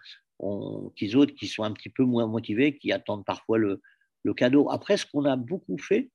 qui 0.96 1.16
autres 1.16 1.34
qui 1.34 1.48
sont 1.48 1.64
un 1.64 1.72
petit 1.72 1.90
peu 1.90 2.04
moins 2.04 2.28
motivés, 2.28 2.78
qui 2.78 2.92
attendent 2.92 3.26
parfois 3.26 3.58
le, 3.58 3.82
le 4.24 4.34
cadeau. 4.34 4.70
Après, 4.70 4.98
ce 4.98 5.06
qu'on 5.06 5.26
a 5.26 5.36
beaucoup 5.36 5.78
fait, 5.78 6.10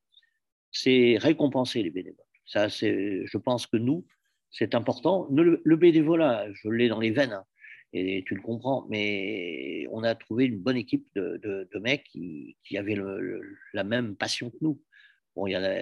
c'est 0.71 1.17
récompenser 1.19 1.83
les 1.83 1.91
bénévoles. 1.91 2.25
Ça, 2.47 2.69
c'est, 2.69 3.27
je 3.27 3.39
pense 3.39 3.67
que 3.67 3.77
nous, 3.77 4.07
c'est 4.51 4.75
important. 4.75 5.29
Le, 5.31 5.61
le 5.63 5.77
bénévolat, 5.77 6.47
je 6.53 6.69
l'ai 6.69 6.89
dans 6.89 7.01
les 7.01 7.11
veines, 7.11 7.33
hein, 7.33 7.45
et 7.93 8.23
tu 8.27 8.35
le 8.35 8.43
comprends, 8.43 8.87
mais 8.91 9.87
on 9.91 10.03
a 10.03 10.15
trouvé 10.15 10.45
une 10.47 10.59
bonne 10.59 10.77
équipe 10.77 11.07
de, 11.15 11.39
de, 11.43 11.79
mecs 11.79 12.05
qui, 12.05 12.57
qui 12.65 12.77
avaient 12.77 12.95
le, 12.95 13.43
la 13.73 13.85
même 13.85 14.17
passion 14.17 14.51
que 14.51 14.59
nous. 14.61 14.81
Bon, 15.35 15.47
il 15.47 15.53
y 15.53 15.57
en 15.57 15.63
a 15.63 15.75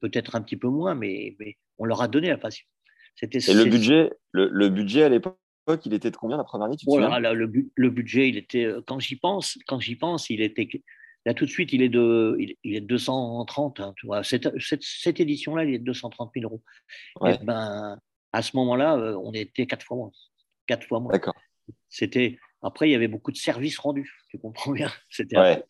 peut-être 0.00 0.34
un 0.34 0.42
petit 0.42 0.56
peu 0.56 0.68
moins, 0.68 0.94
mais, 0.94 1.36
mais 1.38 1.56
on 1.78 1.84
leur 1.84 2.02
a 2.02 2.08
donné 2.08 2.28
la 2.28 2.38
passion. 2.38 2.66
C'était, 3.16 3.38
et 3.38 3.54
le 3.54 3.64
budget, 3.64 4.10
le, 4.30 4.48
le 4.48 4.68
budget 4.70 5.02
à 5.02 5.08
l'époque 5.10 5.38
il 5.84 5.94
était 5.94 6.10
de 6.10 6.16
combien 6.16 6.36
la 6.36 6.44
première 6.44 6.66
année 6.66 6.76
tu 6.76 6.86
le, 6.86 7.68
le, 7.74 7.90
budget, 7.90 8.28
il 8.28 8.36
était, 8.36 8.64
euh, 8.64 8.82
quand 8.86 8.98
j'y 8.98 9.16
pense, 9.16 9.58
quand 9.66 9.80
j'y 9.80 9.96
pense, 9.96 10.30
il 10.30 10.40
était, 10.40 10.68
là 11.24 11.34
tout 11.34 11.44
de 11.44 11.50
suite, 11.50 11.72
il 11.72 11.82
est 11.82 11.88
de, 11.88 12.36
il, 12.38 12.76
est 12.76 12.80
230. 12.80 13.80
Hein, 13.80 13.94
tu 13.96 14.06
vois. 14.06 14.24
Cette, 14.24 14.50
cette, 14.58 15.20
édition-là, 15.20 15.64
il 15.64 15.74
est 15.74 15.78
de 15.78 15.84
230 15.84 16.32
000 16.34 16.44
euros. 16.46 16.62
Et 17.26 17.38
ben, 17.44 17.98
à 18.32 18.42
ce 18.42 18.56
moment-là, 18.56 18.96
euh, 18.96 19.16
on 19.22 19.32
était 19.32 19.66
quatre 19.66 19.86
fois 19.86 19.96
moins. 19.96 20.10
Quatre 20.66 20.86
fois 20.86 21.00
moins. 21.00 21.12
D'accord. 21.12 21.34
C'était, 21.88 22.38
après, 22.62 22.88
il 22.88 22.92
y 22.92 22.96
avait 22.96 23.08
beaucoup 23.08 23.30
de 23.30 23.36
services 23.36 23.78
rendus. 23.78 24.24
Tu 24.30 24.38
comprends 24.38 24.72
bien. 24.72 24.90
C'était. 25.10 25.38
Ouais. 25.38 25.64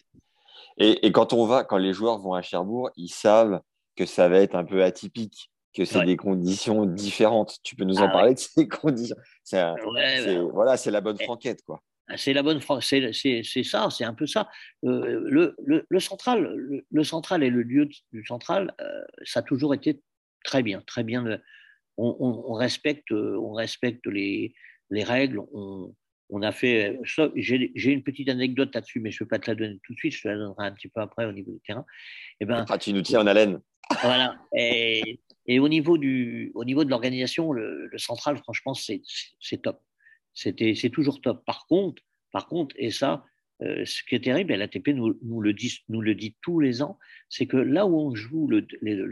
Et, 0.78 1.06
et, 1.06 1.12
quand 1.12 1.32
on 1.34 1.44
va, 1.44 1.64
quand 1.64 1.76
les 1.76 1.92
joueurs 1.92 2.18
vont 2.18 2.32
à 2.32 2.40
Cherbourg, 2.40 2.90
ils 2.96 3.08
savent 3.08 3.60
que 3.94 4.06
ça 4.06 4.28
va 4.28 4.38
être 4.38 4.54
un 4.54 4.64
peu 4.64 4.82
atypique 4.82 5.51
que 5.74 5.84
c'est 5.84 6.04
des 6.04 6.16
conditions 6.16 6.86
différentes. 6.86 7.58
Tu 7.62 7.76
peux 7.76 7.84
nous 7.84 7.98
en 7.98 8.08
ah 8.08 8.12
parler 8.12 8.34
de 8.34 8.38
ces 8.38 8.68
conditions 8.68 9.16
c'est, 9.42 9.62
Voilà, 10.52 10.76
c'est 10.76 10.90
la 10.90 11.00
bonne 11.00 11.18
franquette, 11.18 11.62
quoi. 11.64 11.82
Ah, 12.08 12.16
c'est 12.16 12.32
la 12.32 12.42
bonne 12.42 12.60
c'est, 12.80 13.12
c'est, 13.12 13.62
ça, 13.62 13.88
c'est 13.90 14.04
un 14.04 14.14
peu 14.14 14.26
ça. 14.26 14.50
Euh, 14.84 15.22
le, 15.24 15.54
le, 15.64 15.86
le, 15.88 16.00
central, 16.00 16.82
le, 16.90 17.04
central 17.04 17.42
et 17.42 17.50
le 17.50 17.62
lieu 17.62 17.88
du 18.12 18.24
central, 18.24 18.74
euh, 18.80 19.02
ça 19.24 19.40
a 19.40 19.42
toujours 19.42 19.72
été 19.72 20.02
très 20.44 20.62
bien, 20.62 20.82
très 20.86 21.04
bien. 21.04 21.24
On, 21.96 22.16
on, 22.18 22.52
respecte, 22.54 23.12
on 23.12 23.52
respecte 23.52 24.06
les, 24.06 24.54
les 24.90 25.04
règles. 25.04 25.40
On, 25.52 25.94
on 26.32 26.42
a 26.42 26.50
fait. 26.50 26.98
J'ai, 27.36 27.72
j'ai 27.74 27.92
une 27.92 28.02
petite 28.02 28.28
anecdote 28.28 28.74
là-dessus, 28.74 29.00
mais 29.00 29.10
je 29.10 29.22
ne 29.22 29.26
vais 29.26 29.28
pas 29.28 29.38
te 29.38 29.50
la 29.50 29.54
donner 29.54 29.78
tout 29.84 29.92
de 29.92 29.98
suite. 29.98 30.14
Je 30.14 30.22
te 30.22 30.28
la 30.28 30.36
donnerai 30.36 30.66
un 30.66 30.72
petit 30.72 30.88
peu 30.88 31.00
après 31.00 31.26
au 31.26 31.32
niveau 31.32 31.52
du 31.52 31.60
terrain. 31.60 31.84
Et 32.40 32.42
eh 32.42 32.46
ben, 32.46 32.64
ah, 32.68 32.78
tu 32.78 32.92
nous 32.92 33.02
tiens 33.02 33.20
en 33.20 33.26
haleine. 33.26 33.60
Voilà. 34.00 34.36
Et 34.56 35.20
Et 35.46 35.58
au 35.58 35.68
niveau, 35.68 35.98
du, 35.98 36.52
au 36.54 36.64
niveau 36.64 36.84
de 36.84 36.90
l'organisation, 36.90 37.52
le, 37.52 37.90
central, 37.96 38.38
franchement, 38.38 38.74
c'est 38.74 39.02
top. 39.62 39.80
C'est 40.34 40.90
toujours 40.90 41.20
top. 41.20 41.44
Par 41.44 41.66
contre, 41.66 42.02
par 42.32 42.46
contre 42.46 42.74
et 42.78 42.90
ça, 42.90 43.24
euh, 43.62 43.84
ce 43.84 44.02
qui 44.02 44.14
est 44.14 44.24
terrible, 44.24 44.52
et 44.52 44.56
l'ATP 44.56 44.88
nous, 44.88 45.40
le 45.40 45.52
dit, 45.52 45.78
nous 45.88 46.00
le 46.00 46.14
dit 46.14 46.34
tous 46.42 46.58
les 46.58 46.82
ans, 46.82 46.98
c'est 47.28 47.46
que 47.46 47.56
là 47.56 47.86
où 47.86 47.96
on 47.96 48.14
joue 48.14 48.48
le, 48.48 48.62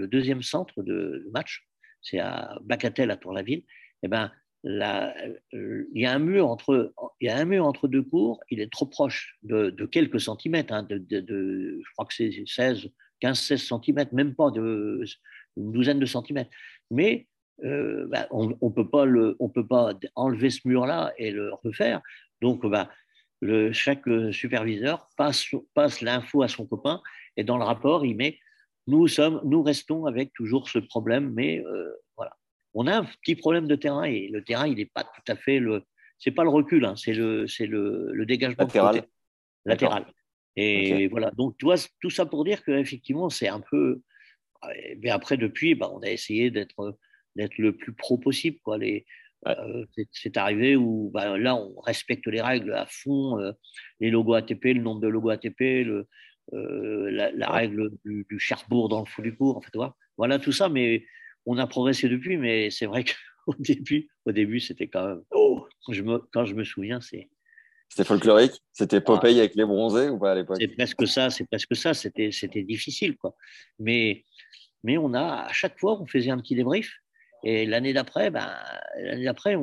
deuxième 0.06 0.42
centre 0.42 0.82
de, 0.82 1.28
match, 1.32 1.68
c'est 2.02 2.18
à 2.18 2.58
Bacatel, 2.64 3.10
à 3.10 3.16
Tour-la-Ville, 3.16 3.62
eh 4.02 4.08
ben, 4.08 4.32
euh, 4.66 5.84
il 5.94 6.02
y 6.02 6.06
a 6.06 6.12
un 6.12 6.18
mur 6.18 6.49
entre, 6.49 6.92
y 7.20 7.28
a 7.28 7.37
un 7.37 7.44
mur 7.44 7.66
entre 7.66 7.87
deux 7.87 8.02
cours, 8.02 8.40
il 8.50 8.60
est 8.60 8.72
trop 8.72 8.87
proche 8.87 9.38
de, 9.42 9.70
quelques 9.87 10.20
centimètres, 10.20 10.72
hein, 10.72 10.87
je 10.90 11.92
crois 11.92 12.06
que 12.06 12.14
c'est 12.14 12.32
16, 12.46 12.88
15, 13.20 13.38
16 13.38 13.62
centimètres, 13.62 14.14
même 14.14 14.34
pas 14.34 14.50
de 14.50 15.04
une 15.57 15.73
douzaine 15.73 15.99
de 15.99 16.07
centimètres. 16.07 16.50
Mais 16.90 17.26
euh, 17.64 18.07
bah, 18.09 18.26
on 18.30 18.49
ne 18.49 18.71
peut, 18.71 18.88
pas 18.88 19.07
peut 19.54 19.66
pas 19.66 19.92
enlever 20.14 20.50
ce 20.50 20.66
mur-là 20.66 21.12
et 21.19 21.30
le 21.30 21.52
refaire. 21.54 22.00
Donc, 22.40 22.66
bah, 22.66 22.90
le, 23.40 23.73
chaque 23.73 24.04
superviseur 24.33 25.09
passe, 25.16 25.47
passe 25.75 26.00
l'info 26.00 26.42
à 26.42 26.49
son 26.49 26.66
copain 26.66 27.00
et 27.37 27.45
dans 27.45 27.59
le 27.59 27.64
rapport, 27.64 28.04
il 28.04 28.16
met 28.16 28.38
nous, 28.87 29.07
sommes, 29.09 29.40
nous 29.45 29.62
restons 29.62 30.07
avec 30.07 30.33
toujours 30.33 30.69
ce 30.69 30.78
problème, 30.78 31.33
mais 31.33 31.61
euh, 31.64 31.92
voilà. 32.16 32.37
On 32.75 32.87
a 32.87 32.97
un 32.99 33.04
petit 33.04 33.35
problème 33.35 33.66
de 33.66 33.76
terrain 33.76 34.04
et 34.04 34.28
le 34.28 34.42
terrain, 34.42 34.66
il 34.66 34.76
n'est 34.76 34.87
pas 34.87 35.04
tout 35.04 35.33
à 35.33 35.37
fait 35.37 35.59
le. 35.59 35.83
C'est 36.19 36.33
pas 36.33 36.45
le 36.45 36.50
recul, 36.50 36.85
hein, 36.85 36.95
c'est 36.97 37.14
le, 37.14 37.47
le, 37.61 38.12
le 38.12 38.26
dégagement 38.26 38.64
latéral. 38.64 39.07
latéral. 39.64 40.07
Et 40.57 41.09
voilà. 41.09 41.30
Donc, 41.30 41.57
tu 41.57 41.64
vois, 41.64 41.76
tout 42.00 42.11
ça 42.11 42.26
pour 42.26 42.45
dire 42.45 42.62
qu'effectivement, 42.62 43.30
c'est 43.30 43.49
un 43.49 43.61
peu. 43.61 44.02
Mais 44.99 45.11
après, 45.11 45.37
depuis, 45.37 45.75
bah, 45.75 45.90
on 45.93 46.00
a 46.00 46.11
essayé 46.11 46.50
d'être, 46.50 46.99
le 47.35 47.76
plus 47.76 47.93
pro 47.93 48.19
possible. 48.19 48.59
Quoi. 48.62 48.79
Les, 48.79 49.07
euh, 49.47 49.87
c'est 50.12 50.37
arrivé 50.37 50.76
où 50.76 51.11
bah, 51.12 51.38
là, 51.38 51.57
on 51.57 51.81
respecte 51.81 52.26
les 52.26 52.43
règles 52.43 52.75
à 52.75 52.87
fond, 52.87 53.38
euh, 53.38 53.52
les 54.00 54.11
logos 54.11 54.35
ATP, 54.35 54.64
le 54.64 54.83
nombre 54.83 55.00
de 55.00 55.09
logos 55.09 55.31
ATP, 55.31 55.61
le, 55.61 56.07
euh, 56.52 57.11
la, 57.11 57.50
règle 57.50 57.90
du, 58.05 58.38
Cherbourg 58.38 58.88
dans 58.88 59.00
le 59.00 59.07
fou 59.07 59.23
du 59.23 59.35
cours, 59.35 59.57
en 59.57 59.61
fait, 59.61 59.73
voilà 60.17 60.38
tout 60.38 60.52
ça. 60.52 60.69
Mais 60.69 61.05
on 61.47 61.57
a 61.59 61.67
progressé 61.67 62.09
depuis, 62.09 62.37
mais 62.37 62.71
c'est 62.71 62.87
vrai 62.87 63.05
qu'au 63.05 63.55
début, 63.59 64.09
au 64.26 64.33
début, 64.33 64.61
c'était 64.61 64.88
quand 64.88 65.07
même. 65.07 65.23
Oh, 65.31 65.67
je 65.88 66.02
me, 66.02 66.19
quand 66.33 66.45
je 66.45 66.55
me 66.55 66.64
souviens, 66.64 67.00
c'est. 67.00 67.29
C'était 67.88 68.05
folklorique? 68.05 68.52
C'était 68.73 69.00
Popeye 69.00 69.40
avec 69.40 69.57
les 69.57 69.64
bronzés 69.64 70.11
ou 70.11 70.19
pas 70.19 70.31
à 70.31 70.35
l'époque? 70.37 70.59
C'est 70.61 70.69
presque 70.69 71.09
ça, 71.09 71.29
c'est 71.29 71.45
presque 71.47 71.75
ça. 71.75 71.93
C'était, 71.93 72.31
c'était 72.31 72.62
difficile, 72.62 73.17
quoi. 73.17 73.35
Mais, 73.81 74.25
mais 74.82 74.99
on 74.99 75.14
a, 75.14 75.46
à 75.49 75.52
chaque 75.52 75.78
fois, 75.78 76.00
on 76.00 76.06
faisait 76.06 76.30
un 76.30 76.38
petit 76.38 76.54
débrief 76.54 77.00
et 77.42 77.66
l'année 77.66 77.92
d'après, 77.92 78.30
ben, 78.30 78.49
l'année 78.99 79.25
d'après, 79.25 79.56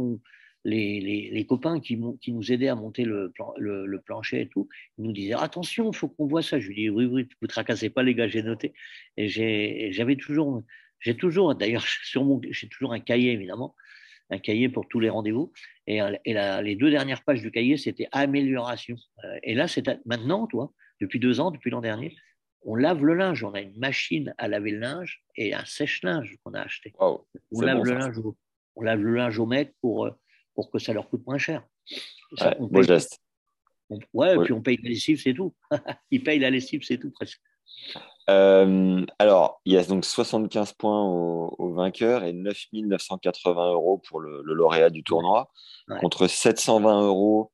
les, 0.65 0.99
les, 0.99 1.29
les, 1.31 1.45
copains 1.45 1.79
qui, 1.79 1.99
qui, 2.21 2.33
nous 2.33 2.51
aidaient 2.51 2.67
à 2.67 2.75
monter 2.75 3.03
le, 3.03 3.31
le, 3.57 4.01
plancher 4.01 4.41
et 4.41 4.49
tout, 4.49 4.67
ils 4.97 5.05
nous 5.05 5.13
disaient 5.13 5.35
attention, 5.35 5.91
il 5.91 5.95
faut 5.95 6.09
qu'on 6.09 6.27
voit 6.27 6.41
ça. 6.41 6.59
Je 6.59 6.67
lui 6.67 6.75
dis 6.75 6.89
oui, 6.89 7.05
oui, 7.05 7.27
vous 7.41 7.47
tracassez 7.47 7.89
pas 7.89 8.03
les 8.03 8.15
gars, 8.15 8.27
j'ai 8.27 8.41
noté. 8.41 8.73
Et 9.15 9.29
j'avais 9.91 10.15
toujours, 10.15 10.63
j'ai 10.99 11.15
toujours, 11.15 11.55
d'ailleurs, 11.55 11.85
sur 12.03 12.23
mon, 12.23 12.41
j'ai 12.49 12.67
toujours 12.67 12.93
un 12.93 12.99
cahier 12.99 13.31
évidemment, 13.31 13.75
un 14.29 14.39
cahier 14.39 14.69
pour 14.69 14.87
tous 14.87 14.99
les 14.99 15.09
rendez-vous. 15.09 15.53
Et, 15.85 15.99
et 16.25 16.33
les 16.33 16.75
deux 16.75 16.89
dernières 16.89 17.23
pages 17.23 17.41
du 17.41 17.51
cahier, 17.51 17.77
c'était 17.77 18.09
amélioration. 18.11 18.97
Euh, 19.23 19.37
et 19.43 19.53
là, 19.53 19.67
c'est 19.67 19.87
maintenant, 20.05 20.47
toi, 20.47 20.73
depuis 20.99 21.19
deux 21.19 21.39
ans, 21.39 21.51
depuis 21.51 21.69
l'an 21.69 21.81
dernier, 21.81 22.15
on 22.63 22.75
lave 22.75 23.03
le 23.03 23.13
linge. 23.13 23.43
On 23.43 23.53
a 23.53 23.61
une 23.61 23.77
machine 23.77 24.33
à 24.37 24.47
laver 24.47 24.71
le 24.71 24.79
linge 24.79 25.23
et 25.35 25.53
un 25.53 25.65
sèche-linge 25.65 26.37
qu'on 26.43 26.53
a 26.53 26.61
acheté. 26.61 26.93
on, 26.99 27.21
lave 27.61 27.83
le 27.83 27.93
linge 27.93 28.17
au, 28.17 28.35
on 28.75 28.81
lave 28.81 29.01
le 29.01 29.15
linge 29.15 29.39
au 29.39 29.45
mec 29.45 29.73
pour, 29.81 30.05
euh, 30.05 30.11
pour 30.53 30.69
que 30.71 30.79
ça 30.79 30.93
leur 30.93 31.09
coûte 31.09 31.25
moins 31.25 31.37
cher. 31.37 31.63
beau 32.59 32.81
geste. 32.83 33.19
ouais, 34.13 34.37
puis 34.43 34.53
on 34.53 34.61
paye 34.61 34.77
la 34.83 34.89
lessive, 34.89 35.21
c'est 35.21 35.33
tout. 35.33 35.55
Ils 36.11 36.23
payent 36.23 36.39
la 36.39 36.49
lessive, 36.49 36.81
c'est 36.83 36.97
tout 36.97 37.11
presque. 37.11 37.41
Euh, 38.29 39.05
alors, 39.19 39.61
il 39.65 39.73
y 39.73 39.77
a 39.77 39.83
donc 39.83 40.03
75 40.03 40.73
points 40.73 41.03
au, 41.03 41.73
vainqueur 41.73 42.23
et 42.23 42.33
9 42.33 42.65
980 42.73 43.71
euros 43.71 43.99
pour 43.99 44.19
le, 44.19 44.41
lauréat 44.43 44.89
du 44.89 45.03
tournoi, 45.03 45.51
contre 46.01 46.27
720 46.27 47.03
euros 47.03 47.51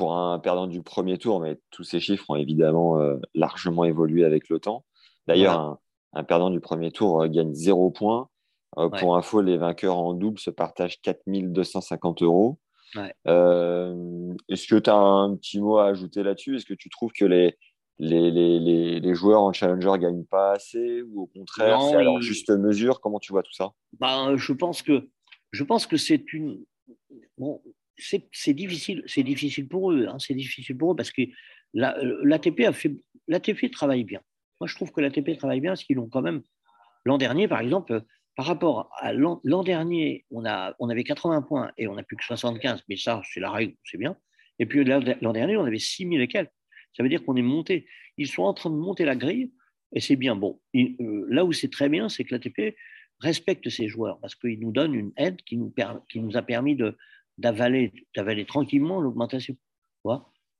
pour 0.00 0.16
un 0.16 0.38
perdant 0.38 0.66
du 0.66 0.80
premier 0.80 1.18
tour, 1.18 1.40
mais 1.40 1.60
tous 1.70 1.84
ces 1.84 2.00
chiffres 2.00 2.30
ont 2.30 2.34
évidemment 2.34 2.98
euh, 2.98 3.18
largement 3.34 3.84
évolué 3.84 4.24
avec 4.24 4.48
le 4.48 4.58
temps. 4.58 4.86
D'ailleurs, 5.26 5.78
un, 6.14 6.24
perdant 6.24 6.48
du 6.48 6.58
premier 6.58 6.90
tour 6.90 7.20
euh, 7.20 7.28
gagne 7.28 7.52
0 7.52 7.90
points. 7.90 8.30
Euh, 8.78 8.88
pour 8.88 9.14
info, 9.14 9.42
les 9.42 9.58
vainqueurs 9.58 9.98
en 9.98 10.14
double 10.14 10.38
se 10.38 10.48
partagent 10.48 11.02
4250 11.02 12.22
euros. 12.22 12.58
Est-ce 12.96 14.66
que 14.66 14.78
tu 14.78 14.88
as 14.88 14.96
un 14.96 15.36
petit 15.36 15.60
mot 15.60 15.76
à 15.76 15.88
ajouter 15.88 16.22
là-dessus? 16.22 16.56
Est-ce 16.56 16.64
que 16.64 16.72
tu 16.72 16.88
trouves 16.88 17.12
que 17.12 17.26
les, 17.26 17.58
les, 17.98 18.30
les, 18.30 19.00
les, 19.00 19.14
joueurs 19.14 19.42
en 19.42 19.52
challenger 19.52 19.98
gagnent 19.98 20.24
pas 20.24 20.52
assez 20.52 21.02
ou 21.02 21.24
au 21.24 21.26
contraire, 21.26 21.78
c'est 21.82 21.96
à 21.96 22.02
leur 22.02 22.22
juste 22.22 22.48
mesure? 22.48 23.02
Comment 23.02 23.18
tu 23.18 23.32
vois 23.32 23.42
tout 23.42 23.52
ça? 23.52 23.72
Ben, 23.98 24.34
Je 24.38 24.54
pense 24.54 24.80
que, 24.80 25.10
je 25.50 25.62
pense 25.62 25.86
que 25.86 25.98
c'est 25.98 26.32
une. 26.32 26.64
Bon, 27.36 27.60
c'est 28.00 28.54
difficile, 28.54 29.02
c'est 29.06 29.22
difficile 29.22 29.68
pour 29.68 29.92
eux. 29.92 30.06
Hein, 30.08 30.18
c'est 30.18 30.34
difficile 30.34 30.76
pour 30.76 30.92
eux 30.92 30.96
parce 30.96 31.10
que 31.10 31.22
l'ATP 31.74 32.60
a 32.60 32.72
fait, 32.72 32.92
l'ATP 33.28 33.70
travaille 33.70 34.04
bien. 34.04 34.20
Moi, 34.60 34.68
je 34.68 34.74
trouve 34.74 34.92
que 34.92 35.00
l'ATP 35.00 35.36
travaille 35.38 35.60
bien 35.60 35.72
parce 35.72 35.84
qu'ils 35.84 35.98
ont 35.98 36.08
quand 36.08 36.22
même. 36.22 36.42
L'an 37.06 37.16
dernier, 37.16 37.48
par 37.48 37.60
exemple, 37.60 38.02
par 38.36 38.46
rapport 38.46 38.90
à 38.98 39.12
l'an 39.12 39.62
dernier, 39.62 40.24
on, 40.30 40.44
a, 40.44 40.74
on 40.78 40.88
avait 40.88 41.04
80 41.04 41.42
points 41.42 41.72
et 41.78 41.88
on 41.88 41.94
n'a 41.94 42.02
plus 42.02 42.16
que 42.16 42.24
75, 42.24 42.84
mais 42.88 42.96
ça, 42.96 43.22
c'est 43.32 43.40
la 43.40 43.50
règle, 43.50 43.74
c'est 43.84 43.98
bien. 43.98 44.16
Et 44.58 44.66
puis 44.66 44.84
l'an 44.84 45.32
dernier, 45.32 45.56
on 45.56 45.64
avait 45.64 45.78
6000 45.78 46.20
et 46.20 46.28
quelques. 46.28 46.50
Ça 46.96 47.02
veut 47.02 47.08
dire 47.08 47.24
qu'on 47.24 47.36
est 47.36 47.42
monté. 47.42 47.86
Ils 48.18 48.28
sont 48.28 48.42
en 48.42 48.52
train 48.52 48.70
de 48.70 48.76
monter 48.76 49.04
la 49.04 49.16
grille 49.16 49.52
et 49.94 50.00
c'est 50.00 50.16
bien. 50.16 50.36
Bon, 50.36 50.60
euh, 50.76 51.26
là 51.28 51.44
où 51.44 51.52
c'est 51.52 51.70
très 51.70 51.88
bien, 51.88 52.08
c'est 52.08 52.24
que 52.24 52.34
l'ATP 52.34 52.76
respecte 53.20 53.68
ses 53.68 53.88
joueurs 53.88 54.18
parce 54.20 54.34
qu'il 54.34 54.60
nous 54.60 54.72
donne 54.72 54.94
une 54.94 55.12
aide 55.16 55.40
qui 55.42 55.56
nous, 55.56 55.72
qui 56.10 56.20
nous 56.20 56.36
a 56.36 56.42
permis 56.42 56.76
de, 56.76 56.96
d'avaler, 57.40 57.92
d'avaler 58.14 58.44
tranquillement 58.44 59.00
l'augmentation. 59.00 59.56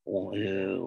On, 0.07 0.35
euh, 0.35 0.79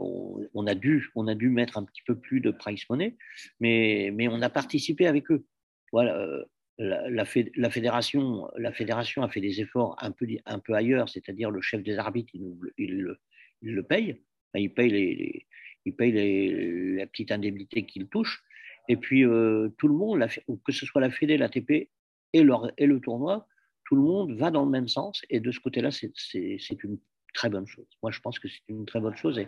on, 0.53 0.67
a 0.67 0.75
dû, 0.75 1.09
on 1.15 1.27
a 1.27 1.35
dû 1.35 1.49
mettre 1.49 1.77
un 1.77 1.85
petit 1.85 2.01
peu 2.05 2.15
plus 2.19 2.41
de 2.41 2.51
price 2.51 2.89
money, 2.89 3.15
mais, 3.59 4.11
mais 4.13 4.27
on 4.27 4.41
a 4.41 4.49
participé 4.49 5.07
avec 5.07 5.31
eux. 5.31 5.45
Voilà, 5.91 6.43
la, 6.79 7.09
la, 7.09 7.69
fédération, 7.69 8.49
la 8.57 8.71
fédération 8.71 9.21
a 9.21 9.29
fait 9.29 9.41
des 9.41 9.61
efforts 9.61 9.95
un 10.01 10.11
peu, 10.11 10.27
un 10.45 10.59
peu 10.59 10.73
ailleurs, 10.73 11.07
c'est-à-dire 11.09 11.51
le 11.51 11.61
chef 11.61 11.83
des 11.83 11.97
arbitres, 11.97 12.31
il, 12.33 12.55
il, 12.77 13.15
le 13.61 13.83
paye, 13.83 14.21
il 14.55 14.73
paye, 14.73 14.89
les, 14.89 15.47
il 15.85 15.95
paye 15.95 16.11
les, 16.11 16.95
la 16.95 17.07
petite 17.07 17.31
indemnité 17.31 17.85
qu'il 17.85 18.07
touche, 18.07 18.43
et 18.89 18.97
puis 18.97 19.23
euh, 19.23 19.69
tout 19.77 19.87
le 19.87 19.93
monde, 19.93 20.25
que 20.65 20.71
ce 20.71 20.85
soit 20.85 21.01
la 21.01 21.11
Fédé, 21.11 21.37
l'ATP 21.37 21.71
et, 21.71 21.89
et 22.33 22.41
le 22.87 22.99
tournoi, 22.99 23.47
tout 23.85 23.95
le 23.95 24.01
monde 24.01 24.33
va 24.33 24.51
dans 24.51 24.65
le 24.65 24.71
même 24.71 24.87
sens. 24.87 25.21
Et 25.29 25.39
de 25.39 25.51
ce 25.51 25.59
côté-là, 25.59 25.91
c'est 25.91 26.83
une 26.83 26.99
très 27.33 27.49
bonne 27.49 27.67
chose. 27.67 27.87
Moi, 28.01 28.11
je 28.11 28.19
pense 28.19 28.39
que 28.39 28.47
c'est 28.47 28.61
une 28.67 28.85
très 28.85 28.99
bonne 28.99 29.15
chose. 29.15 29.37
Et 29.37 29.47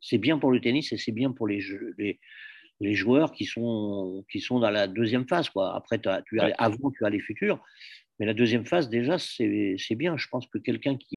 c'est 0.00 0.18
bien 0.18 0.38
pour 0.38 0.50
le 0.50 0.60
tennis 0.60 0.92
et 0.92 0.98
c'est 0.98 1.12
bien 1.12 1.32
pour 1.32 1.46
les, 1.46 1.62
les, 1.98 2.20
les, 2.80 2.94
joueurs 2.94 3.32
qui 3.32 3.44
sont, 3.44 4.24
qui 4.30 4.40
sont 4.40 4.60
dans 4.60 4.70
la 4.70 4.86
deuxième 4.88 5.26
phase. 5.26 5.48
Quoi. 5.48 5.74
Après, 5.74 6.00
tu 6.00 6.08
as, 6.08 6.22
avant, 6.58 6.90
tu 6.90 7.04
as 7.04 7.10
les 7.10 7.20
futurs. 7.20 7.62
Mais 8.18 8.26
la 8.26 8.34
deuxième 8.34 8.66
phase, 8.66 8.88
déjà, 8.88 9.18
c'est 9.18 9.76
bien. 9.96 10.16
Je 10.16 10.28
pense 10.28 10.46
que 10.46 10.58
quelqu'un 10.58 10.96
qui. 10.96 11.16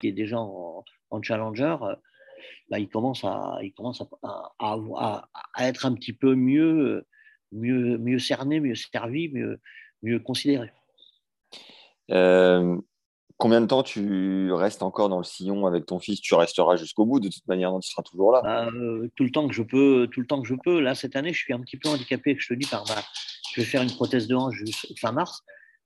Qui 0.00 0.08
est 0.08 0.12
déjà 0.12 0.38
en, 0.38 0.84
en 1.10 1.22
challenger 1.22 1.76
bah, 2.70 2.78
il 2.78 2.88
commence, 2.88 3.24
à, 3.24 3.58
il 3.62 3.72
commence 3.72 4.02
à, 4.22 4.52
à, 4.58 5.28
à, 5.54 5.68
être 5.68 5.86
un 5.86 5.94
petit 5.94 6.12
peu 6.12 6.34
mieux, 6.34 7.06
mieux, 7.52 7.98
mieux 7.98 8.18
cerné, 8.18 8.60
mieux 8.60 8.74
servi, 8.74 9.28
mieux, 9.30 9.60
mieux 10.02 10.18
considéré. 10.18 10.70
Euh, 12.10 12.78
combien 13.38 13.60
de 13.60 13.66
temps 13.66 13.82
tu 13.82 14.52
restes 14.52 14.82
encore 14.82 15.08
dans 15.08 15.18
le 15.18 15.24
sillon 15.24 15.66
avec 15.66 15.86
ton 15.86 15.98
fils? 15.98 16.20
Tu 16.20 16.34
resteras 16.34 16.76
jusqu'au 16.76 17.06
bout, 17.06 17.20
de 17.20 17.28
toute 17.28 17.46
manière, 17.48 17.72
tu 17.80 17.90
seras 17.90 18.02
toujours 18.02 18.32
là. 18.32 18.42
Bah, 18.42 18.66
euh, 18.66 19.08
tout 19.16 19.24
le 19.24 19.30
temps 19.30 19.48
que 19.48 19.54
je 19.54 19.62
peux, 19.62 20.08
tout 20.12 20.20
le 20.20 20.26
temps 20.26 20.42
que 20.42 20.48
je 20.48 20.54
peux. 20.54 20.80
Là, 20.80 20.94
cette 20.94 21.16
année, 21.16 21.32
je 21.32 21.38
suis 21.38 21.54
un 21.54 21.60
petit 21.60 21.78
peu 21.78 21.88
handicapé, 21.88 22.36
je 22.38 22.48
te 22.48 22.54
dis, 22.54 22.68
par 22.68 22.86
ma... 22.88 22.96
je 23.52 23.60
vais 23.60 23.66
faire 23.66 23.82
une 23.82 23.92
prothèse 23.92 24.26
de 24.28 24.34
hanche 24.34 24.62
fin 25.00 25.12
mars. 25.12 25.42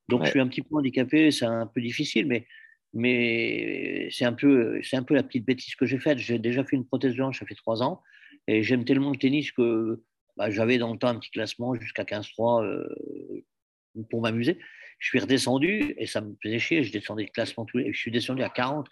Donc, 0.09 0.25
je 0.25 0.31
suis 0.31 0.41
un 0.41 0.49
petit 0.49 0.63
peu 0.63 0.77
handicapé, 0.77 1.31
c'est 1.31 1.47
un 1.47 1.67
peu 1.67 1.81
difficile, 1.81 2.27
mais, 2.27 2.47
mais 2.95 4.09
c'est 4.11 4.25
un, 4.25 4.33
peu, 4.33 4.81
un 4.93 5.03
peu 5.03 5.15
la 5.15 5.23
petite 5.23 5.45
bêtise 5.47 5.75
que 5.75 5.87
j'ai 5.87 5.99
faite. 5.99 6.19
J'ai 6.19 6.39
déjà 6.39 6.65
fait 6.65 6.77
une 6.77 6.87
prothèse 6.87 7.15
de 7.15 7.23
hanche, 7.23 7.39
ça 7.39 7.47
fait 7.47 7.55
trois 7.55 7.83
ans, 7.83 8.03
et 8.47 8.63
j'aime 8.63 8.85
tellement 8.85 9.11
le 9.11 9.17
tennis 9.17 9.51
que 9.53 10.03
bah, 10.37 10.51
j'avais 10.51 10.79
dans 10.79 10.93
le 10.93 10.99
temps 10.99 11.09
un 11.09 11.19
petit 11.19 11.31
classement 11.31 11.75
jusqu'à 11.75 12.05
15-3 12.05 12.65
euh, 12.65 13.45
pour 14.11 14.21
m'amuser. 14.21 14.59
Je 14.99 15.09
suis 15.09 15.19
redescendu 15.19 15.95
et 15.99 16.07
ça 16.07 16.21
me 16.21 16.35
faisait 16.43 16.59
chier. 16.59 16.83
Je 16.85 16.93
descendais 16.93 17.25
le 17.25 17.31
classement 17.31 17.65
tous 17.65 17.79
les... 17.79 17.93
Je 17.93 17.99
suis 17.99 18.11
descendu 18.11 18.43
à 18.43 18.49
40 18.49 18.87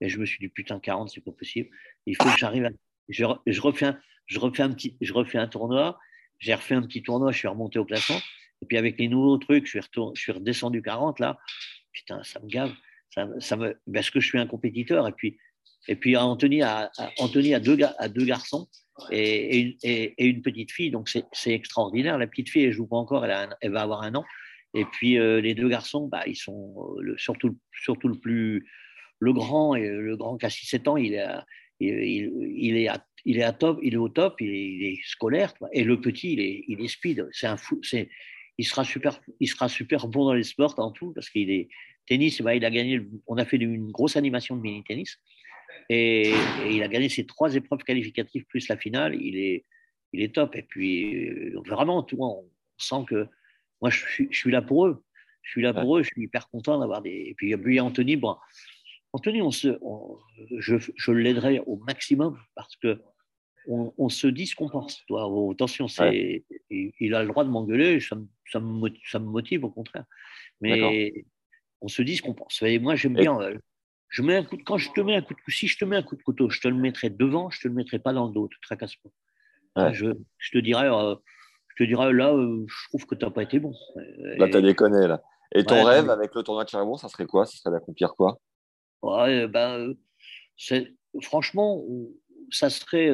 et 0.00 0.08
je 0.08 0.18
me 0.18 0.24
suis 0.24 0.38
dit 0.38 0.48
putain 0.48 0.78
40 0.78 1.10
c'est 1.10 1.20
pas 1.20 1.32
possible. 1.32 1.68
Il 2.06 2.16
faut 2.16 2.24
que 2.24 2.38
j'arrive 2.38 2.66
à. 2.66 2.70
Je, 3.08 3.24
refais 3.60 3.86
un, 3.86 4.00
je 4.26 4.38
refais 4.38 4.62
un 4.62 4.70
petit, 4.70 4.96
je 5.00 5.12
refais 5.12 5.38
un 5.38 5.48
tournoi. 5.48 5.98
J'ai 6.38 6.54
refait 6.54 6.74
un 6.74 6.82
petit 6.82 7.02
tournoi. 7.02 7.32
Je 7.32 7.38
suis 7.38 7.48
remonté 7.48 7.78
au 7.78 7.84
classement. 7.84 8.20
Et 8.62 8.66
puis 8.66 8.78
avec 8.78 8.98
les 8.98 9.08
nouveaux 9.08 9.38
trucs, 9.38 9.66
je 9.66 9.80
suis, 9.80 9.80
je 10.14 10.20
suis 10.20 10.32
redescendu 10.32 10.82
40 10.82 11.18
là. 11.18 11.38
Putain, 11.92 12.22
ça 12.22 12.40
me 12.40 12.46
gave. 12.46 12.72
Ça, 13.10 13.56
me, 13.56 13.76
parce 13.92 14.10
que 14.10 14.20
je 14.20 14.26
suis 14.26 14.38
un 14.38 14.46
compétiteur. 14.46 15.06
Et 15.08 15.12
puis, 15.12 15.36
et 15.88 15.96
puis 15.96 16.16
Anthony 16.16 16.62
a, 16.62 16.90
Anthony 17.18 17.54
a, 17.54 17.60
deux, 17.60 17.78
a 17.98 18.08
deux 18.08 18.24
garçons 18.24 18.68
et, 19.10 19.76
et, 19.82 20.24
une 20.24 20.42
petite 20.42 20.72
fille. 20.72 20.90
Donc 20.90 21.08
c'est 21.08 21.52
extraordinaire. 21.52 22.18
La 22.18 22.26
petite 22.26 22.50
fille, 22.50 22.64
elle 22.64 22.72
joue 22.72 22.86
pas 22.86 22.96
encore. 22.96 23.24
Elle, 23.24 23.56
elle 23.60 23.72
va 23.72 23.82
avoir 23.82 24.02
un 24.02 24.14
an. 24.14 24.24
Et 24.74 24.84
puis 24.84 25.18
euh, 25.18 25.40
les 25.40 25.54
deux 25.54 25.68
garçons, 25.68 26.06
bah, 26.06 26.22
ils 26.26 26.36
sont 26.36 26.94
euh, 27.00 27.14
surtout, 27.16 27.58
surtout 27.72 28.08
le 28.08 28.18
plus 28.18 28.68
le 29.18 29.32
grand 29.32 29.74
le 29.74 30.16
grand 30.16 30.38
qui 30.38 30.46
a 30.46 30.48
6-7 30.48 30.88
ans, 30.88 30.96
il 30.96 31.14
est, 31.14 31.26
il, 31.80 32.32
il, 32.56 32.76
est 32.76 32.88
à, 32.88 33.04
il 33.24 33.38
est 33.38 33.42
à 33.42 33.52
top, 33.52 33.78
il 33.82 33.94
est 33.94 33.98
au 33.98 34.08
top, 34.08 34.40
il 34.40 34.82
est, 34.84 34.98
scolaire. 35.04 35.52
Et 35.72 35.84
le 35.84 36.00
petit, 36.00 36.34
il 36.34 36.40
est, 36.40 36.64
il 36.68 36.80
est 36.80 36.88
speed. 36.88 37.28
C'est 37.32 37.46
un 37.46 37.56
fou. 37.56 37.80
Il 38.60 38.64
sera 38.64 38.84
super, 38.84 39.18
il 39.40 39.48
sera 39.48 39.70
super 39.70 40.06
bon 40.06 40.26
dans 40.26 40.34
les 40.34 40.42
sports 40.42 40.78
en 40.78 40.90
tout 40.90 41.12
parce 41.14 41.30
qu'il 41.30 41.50
est 41.50 41.70
tennis. 42.06 42.42
Bah, 42.42 42.54
il 42.54 42.62
a 42.66 42.70
gagné. 42.70 43.00
On 43.26 43.38
a 43.38 43.46
fait 43.46 43.56
une 43.56 43.90
grosse 43.90 44.16
animation 44.16 44.54
de 44.54 44.60
mini 44.60 44.84
tennis 44.84 45.18
et, 45.88 46.34
il 46.70 46.82
a 46.82 46.88
gagné 46.88 47.08
ses 47.08 47.24
trois 47.24 47.54
épreuves 47.54 47.82
qualificatives 47.84 48.44
plus 48.44 48.68
la 48.68 48.76
finale. 48.76 49.14
Il 49.14 49.38
est, 49.38 49.64
il 50.12 50.20
est 50.20 50.34
top. 50.34 50.54
Et 50.56 50.62
puis 50.62 51.26
euh, 51.26 51.58
vraiment, 51.66 52.02
tout, 52.02 52.18
on 52.20 52.44
sent 52.76 53.06
que 53.08 53.26
moi, 53.80 53.88
je 53.88 53.98
suis, 53.98 54.28
je 54.30 54.38
suis, 54.38 54.50
là 54.50 54.60
pour 54.60 54.86
eux. 54.86 55.02
Je 55.40 55.52
suis 55.52 55.62
là 55.62 55.72
pour 55.72 55.96
eux. 55.96 56.02
Je 56.02 56.08
suis 56.08 56.24
hyper 56.24 56.50
content 56.50 56.78
d'avoir 56.78 57.00
des. 57.00 57.28
Et 57.28 57.34
puis, 57.34 57.48
il 57.56 57.74
y 57.74 57.78
a 57.78 57.84
Anthony. 57.84 58.16
Bon, 58.16 58.36
Anthony, 59.14 59.40
on 59.40 59.50
se, 59.50 59.78
je, 60.58 60.76
je 60.94 61.12
l'aiderai 61.12 61.60
au 61.60 61.76
maximum 61.76 62.38
parce 62.54 62.76
que 62.76 63.00
on, 63.68 63.92
on, 63.98 64.08
se 64.08 64.26
dit 64.26 64.46
ce 64.46 64.54
qu'on 64.54 64.68
pense. 64.68 65.04
Toi, 65.06 65.26
oh, 65.28 65.52
attention, 65.52 65.86
il, 65.88 67.14
a 67.14 67.22
le 67.22 67.28
droit 67.28 67.44
de 67.44 67.50
m'engueuler. 67.50 68.00
Ça, 68.00 68.16
ça, 68.50 68.60
me, 68.60 68.90
ça 69.04 69.18
me 69.18 69.26
motive 69.26 69.64
au 69.64 69.70
contraire. 69.70 70.04
Mais 70.60 71.24
on 71.80 71.88
se 71.88 72.02
dit 72.02 72.16
ce 72.16 72.22
qu'on 72.22 72.34
pense. 72.34 72.62
Et 72.62 72.78
moi, 72.78 72.94
j'aime 72.94 73.14
bien. 73.14 73.40
Euh, 73.40 73.56
je 74.08 74.22
mets 74.22 74.36
un 74.36 74.44
coup 74.44 74.58
quand 74.64 74.76
je 74.76 74.90
te 74.90 75.00
mets 75.00 75.14
un 75.14 75.22
coup 75.22 75.34
de 75.34 75.40
couteau, 75.40 75.52
si 75.52 75.68
je 75.68 75.78
te 75.78 75.84
mets 75.84 75.96
un 75.96 76.02
coup 76.02 76.16
de 76.16 76.22
couteau, 76.22 76.50
je 76.50 76.60
te 76.60 76.68
le 76.68 76.74
mettrai 76.74 77.10
devant, 77.10 77.48
je 77.50 77.60
te 77.60 77.68
le 77.68 77.74
mettrai 77.74 77.98
pas 77.98 78.12
dans 78.12 78.26
le 78.26 78.32
dos, 78.32 78.48
tu 78.48 78.58
te 78.58 78.66
tracasses 78.66 78.96
pas. 78.96 79.92
Je, 79.92 80.12
je, 80.38 80.50
te 80.50 80.58
dirais, 80.58 80.88
euh, 80.90 81.14
je 81.68 81.84
te 81.84 81.88
dirais 81.88 82.12
là, 82.12 82.32
euh, 82.34 82.66
je 82.66 82.88
trouve 82.88 83.06
que 83.06 83.14
tu 83.14 83.24
n'as 83.24 83.30
pas 83.30 83.44
été 83.44 83.60
bon. 83.60 83.72
Là, 84.36 84.48
tu 84.48 84.56
as 84.56 84.60
déconné, 84.60 85.06
là. 85.06 85.22
Et 85.54 85.64
ton 85.64 85.84
rêve 85.84 86.10
avec 86.10 86.34
le 86.34 86.42
tournoi 86.42 86.64
de 86.64 86.68
Cherbourg, 86.68 86.98
ça 86.98 87.08
serait 87.08 87.26
quoi? 87.26 87.46
Ça 87.46 87.56
serait 87.56 87.70
d'accomplir 87.70 88.14
quoi? 88.14 88.38
Ouais, 89.02 89.46
ben, 89.48 89.94
Franchement, 91.22 91.82
ça 92.50 92.68
serait, 92.68 93.10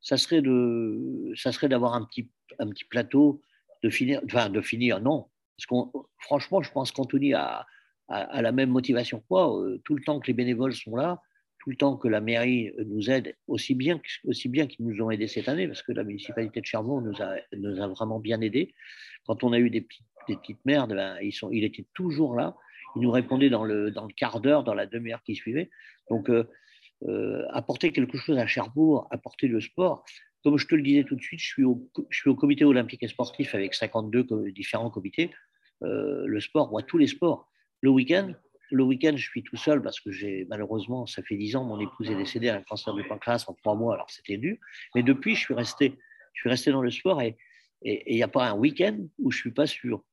ça 0.00 0.16
serait, 0.16 0.42
de, 0.42 1.32
ça 1.36 1.52
serait 1.52 1.68
d'avoir 1.68 1.94
un 1.94 2.04
petit, 2.04 2.30
un 2.58 2.68
petit 2.68 2.84
plateau, 2.84 3.42
de 3.82 3.90
finir, 3.90 4.20
enfin, 4.24 4.50
de 4.50 4.60
finir, 4.60 5.00
non. 5.00 5.26
Parce 5.56 5.66
qu'on, 5.66 5.92
franchement, 6.18 6.62
je 6.62 6.70
pense 6.70 6.92
qu'Anthony 6.92 7.34
a, 7.34 7.66
a, 8.08 8.42
la 8.42 8.52
même 8.52 8.70
motivation 8.70 9.20
que 9.20 9.26
moi. 9.30 9.52
tout 9.84 9.94
le 9.94 10.02
temps 10.02 10.20
que 10.20 10.26
les 10.26 10.32
bénévoles 10.32 10.74
sont 10.74 10.96
là, 10.96 11.20
tout 11.60 11.70
le 11.70 11.76
temps 11.76 11.96
que 11.96 12.08
la 12.08 12.20
mairie 12.20 12.72
nous 12.86 13.10
aide, 13.10 13.36
aussi 13.46 13.74
bien, 13.74 14.00
aussi 14.24 14.48
bien 14.48 14.66
qu'ils 14.66 14.86
nous 14.86 15.02
ont 15.02 15.10
aidés 15.10 15.28
cette 15.28 15.48
année, 15.48 15.66
parce 15.66 15.82
que 15.82 15.92
la 15.92 16.04
municipalité 16.04 16.60
de 16.60 16.66
Cherbourg 16.66 17.02
nous 17.02 17.20
a, 17.20 17.36
nous 17.56 17.80
a 17.80 17.86
vraiment 17.88 18.18
bien 18.18 18.40
aidés. 18.40 18.74
Quand 19.26 19.44
on 19.44 19.52
a 19.52 19.58
eu 19.58 19.68
des 19.68 19.82
petites, 19.82 20.06
des 20.28 20.36
petites 20.36 20.64
merdes, 20.64 20.94
ben, 20.94 21.18
ils 21.22 21.32
sont, 21.32 21.50
il 21.50 21.64
était 21.64 21.86
toujours 21.94 22.34
là. 22.34 22.56
Il 22.96 23.02
nous 23.02 23.10
répondait 23.10 23.50
dans 23.50 23.64
le, 23.64 23.90
dans 23.90 24.06
le 24.06 24.12
quart 24.12 24.40
d'heure, 24.40 24.64
dans 24.64 24.74
la 24.74 24.86
demi-heure 24.86 25.22
qui 25.22 25.34
suivait. 25.34 25.70
Donc, 26.08 26.28
euh, 26.30 26.44
euh, 27.08 27.46
apporter 27.50 27.92
quelque 27.92 28.18
chose 28.18 28.38
à 28.38 28.46
Cherbourg, 28.46 29.08
apporter 29.10 29.48
le 29.48 29.60
sport. 29.60 30.04
Comme 30.44 30.58
je 30.58 30.66
te 30.66 30.74
le 30.74 30.82
disais 30.82 31.04
tout 31.04 31.16
de 31.16 31.22
suite, 31.22 31.40
je 31.40 31.46
suis 31.46 31.64
au, 31.64 32.34
comité 32.34 32.64
olympique 32.64 33.02
et 33.02 33.08
sportif 33.08 33.54
avec 33.54 33.74
52 33.74 34.50
différents 34.52 34.90
comités. 34.90 35.30
Euh, 35.82 36.24
le 36.26 36.40
sport, 36.40 36.70
moi, 36.70 36.82
tous 36.82 36.98
les 36.98 37.06
sports. 37.06 37.50
Le 37.80 37.90
week-end, 37.90 38.32
le 38.70 38.84
week-end, 38.84 39.12
je 39.16 39.28
suis 39.28 39.42
tout 39.42 39.56
seul 39.56 39.82
parce 39.82 40.00
que 40.00 40.10
j'ai 40.10 40.46
malheureusement, 40.48 41.06
ça 41.06 41.22
fait 41.22 41.36
dix 41.36 41.56
ans, 41.56 41.64
mon 41.64 41.80
épouse 41.80 42.10
est 42.10 42.16
décédée 42.16 42.48
d'un 42.48 42.62
cancer 42.62 42.94
du 42.94 43.02
pancréas 43.04 43.44
en 43.48 43.54
trois 43.54 43.74
mois, 43.74 43.94
alors 43.94 44.10
c'était 44.10 44.36
dur. 44.36 44.56
Mais 44.94 45.02
depuis, 45.02 45.34
je 45.34 45.40
suis 45.40 45.54
resté, 45.54 45.98
je 46.34 46.40
suis 46.42 46.50
resté 46.50 46.70
dans 46.70 46.82
le 46.82 46.90
sport 46.90 47.20
et 47.22 47.36
il 47.82 48.14
n'y 48.14 48.22
a 48.22 48.28
pas 48.28 48.48
un 48.48 48.54
week-end 48.54 48.98
où 49.18 49.30
je 49.30 49.38
suis 49.38 49.52
pas 49.52 49.66
sur 49.66 50.04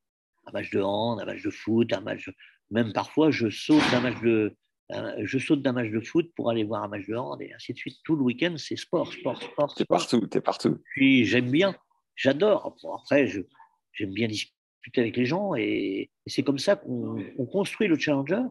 un 0.46 0.52
match 0.52 0.70
de 0.72 0.82
hand, 0.82 1.20
un 1.20 1.26
match 1.26 1.44
de 1.44 1.50
foot, 1.50 1.92
un 1.94 2.02
match, 2.02 2.30
même 2.72 2.94
parfois 2.94 3.32
je 3.32 3.50
saute 3.50 3.84
d'un 3.92 4.00
match 4.00 4.22
de, 4.22 4.56
je 4.90 5.38
saute 5.38 5.62
d'un 5.62 5.74
match 5.74 5.90
de 5.90 6.00
foot 6.00 6.32
pour 6.36 6.50
aller 6.50 6.64
voir 6.64 6.84
un 6.84 6.88
match 6.88 7.06
de 7.08 7.16
hand 7.16 7.42
et 7.42 7.54
ainsi 7.54 7.74
de 7.74 7.78
suite. 7.78 7.98
Tout 8.04 8.16
le 8.16 8.24
week-end, 8.24 8.56
c'est 8.58 8.78
sport, 8.78 9.12
sport, 9.12 9.42
sport. 9.42 9.76
T'es 9.76 9.86
partout, 9.86 10.26
t'es 10.28 10.42
partout. 10.42 10.80
Puis 10.92 11.26
j'aime 11.26 11.52
bien, 11.52 11.76
j'adore. 12.16 12.76
après, 12.94 13.28
j'aime 13.28 14.14
bien 14.14 14.28
discuter 14.28 15.02
avec 15.02 15.18
les 15.18 15.26
gens 15.26 15.56
et, 15.56 16.12
c'est 16.26 16.44
comme 16.44 16.60
ça 16.60 16.76
qu'on 16.76 17.46
construit 17.52 17.88
le 17.88 17.98
challenger 17.98 18.44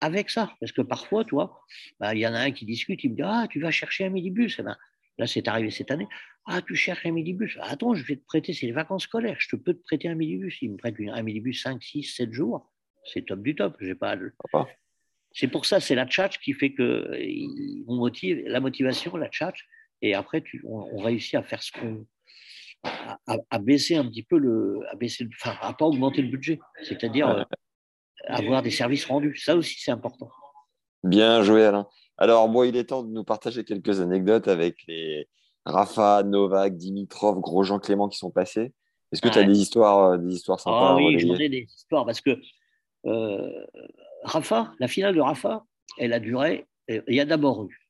avec 0.00 0.30
ça. 0.30 0.52
Parce 0.60 0.72
que 0.72 0.82
parfois, 0.82 1.24
toi, 1.24 1.60
bah, 1.98 2.14
il 2.14 2.20
y 2.20 2.26
en 2.26 2.34
a 2.34 2.40
un 2.40 2.50
qui 2.52 2.64
discute, 2.64 3.02
il 3.02 3.10
me 3.10 3.16
dit 3.16 3.22
Ah, 3.24 3.46
tu 3.50 3.60
vas 3.60 3.70
chercher 3.70 4.06
un 4.06 4.10
midibus. 4.10 4.56
Eh 4.58 4.62
ben, 4.62 4.76
là, 5.18 5.26
c'est 5.26 5.48
arrivé 5.48 5.70
cette 5.70 5.90
année. 5.90 6.06
Ah, 6.46 6.62
tu 6.62 6.76
cherches 6.76 7.04
un 7.06 7.12
midibus. 7.12 7.58
Attends, 7.60 7.94
je 7.94 8.04
vais 8.04 8.16
te 8.16 8.24
prêter, 8.24 8.52
c'est 8.52 8.66
les 8.66 8.72
vacances 8.72 9.04
scolaires, 9.04 9.36
je 9.40 9.48
te 9.48 9.56
peux 9.56 9.74
te 9.74 9.82
prêter 9.82 10.08
un 10.08 10.14
midibus. 10.14 10.58
Il 10.62 10.72
me 10.72 10.76
prête 10.76 10.94
un 11.00 11.22
midibus 11.22 11.60
5, 11.62 11.82
6, 11.82 12.02
7 12.04 12.32
jours. 12.32 12.72
C'est 13.04 13.24
top 13.24 13.42
du 13.42 13.54
top. 13.54 13.76
J'ai 13.80 13.94
pas. 13.94 14.16
C'est 15.36 15.48
pour 15.48 15.66
ça, 15.66 15.80
c'est 15.80 15.94
la 15.94 16.06
tchatch 16.06 16.38
qui 16.38 16.54
fait 16.54 16.72
que 16.72 17.10
on 17.86 17.96
motive, 17.96 18.42
la 18.46 18.60
motivation, 18.60 19.16
la 19.16 19.28
tchatch. 19.28 19.66
Et 20.02 20.14
après, 20.14 20.40
tu, 20.40 20.62
on 20.66 20.98
réussit 20.98 21.34
à 21.34 21.42
faire 21.42 21.62
ce 21.62 21.72
qu'on 21.72 22.06
à, 23.26 23.58
baisser 23.58 23.96
un 23.96 24.06
petit 24.06 24.22
peu 24.22 24.38
le, 24.38 24.80
à 24.90 24.96
baisser, 24.96 25.28
enfin, 25.40 25.56
à 25.60 25.72
pas 25.72 25.86
augmenter 25.86 26.22
le 26.22 26.28
budget, 26.28 26.58
c'est-à-dire 26.82 27.28
euh, 27.28 27.42
avoir 28.26 28.62
des 28.62 28.70
services 28.70 29.04
rendus. 29.04 29.36
Ça 29.36 29.56
aussi, 29.56 29.76
c'est 29.78 29.90
important. 29.90 30.30
Bien 31.02 31.42
joué, 31.42 31.64
Alain. 31.64 31.86
Alors, 32.18 32.48
moi, 32.48 32.66
il 32.66 32.76
est 32.76 32.84
temps 32.84 33.02
de 33.02 33.12
nous 33.12 33.24
partager 33.24 33.64
quelques 33.64 34.00
anecdotes 34.00 34.48
avec 34.48 34.76
les 34.88 35.28
Rafa, 35.64 36.22
Novak, 36.22 36.76
Dimitrov, 36.76 37.40
Grosjean, 37.40 37.78
Clément 37.78 38.08
qui 38.08 38.18
sont 38.18 38.30
passés. 38.30 38.72
Est-ce 39.12 39.20
que 39.20 39.28
tu 39.28 39.38
as 39.38 39.44
des 39.44 39.58
histoires, 39.58 40.12
euh, 40.12 40.18
des 40.18 40.34
histoires 40.34 40.60
sympas 40.60 40.92
ah, 40.92 40.96
Oui, 40.96 41.18
j'en 41.18 41.34
ai 41.36 41.48
des 41.48 41.66
histoires 41.74 42.04
parce 42.04 42.20
que 42.20 42.38
euh, 43.06 43.66
Rafa, 44.24 44.72
la 44.78 44.88
finale 44.88 45.14
de 45.14 45.20
Rafa, 45.20 45.64
elle 45.98 46.12
a 46.12 46.20
duré. 46.20 46.66
Il 46.88 47.14
y 47.14 47.20
a 47.20 47.24
d'abord 47.24 47.64
eu, 47.64 47.86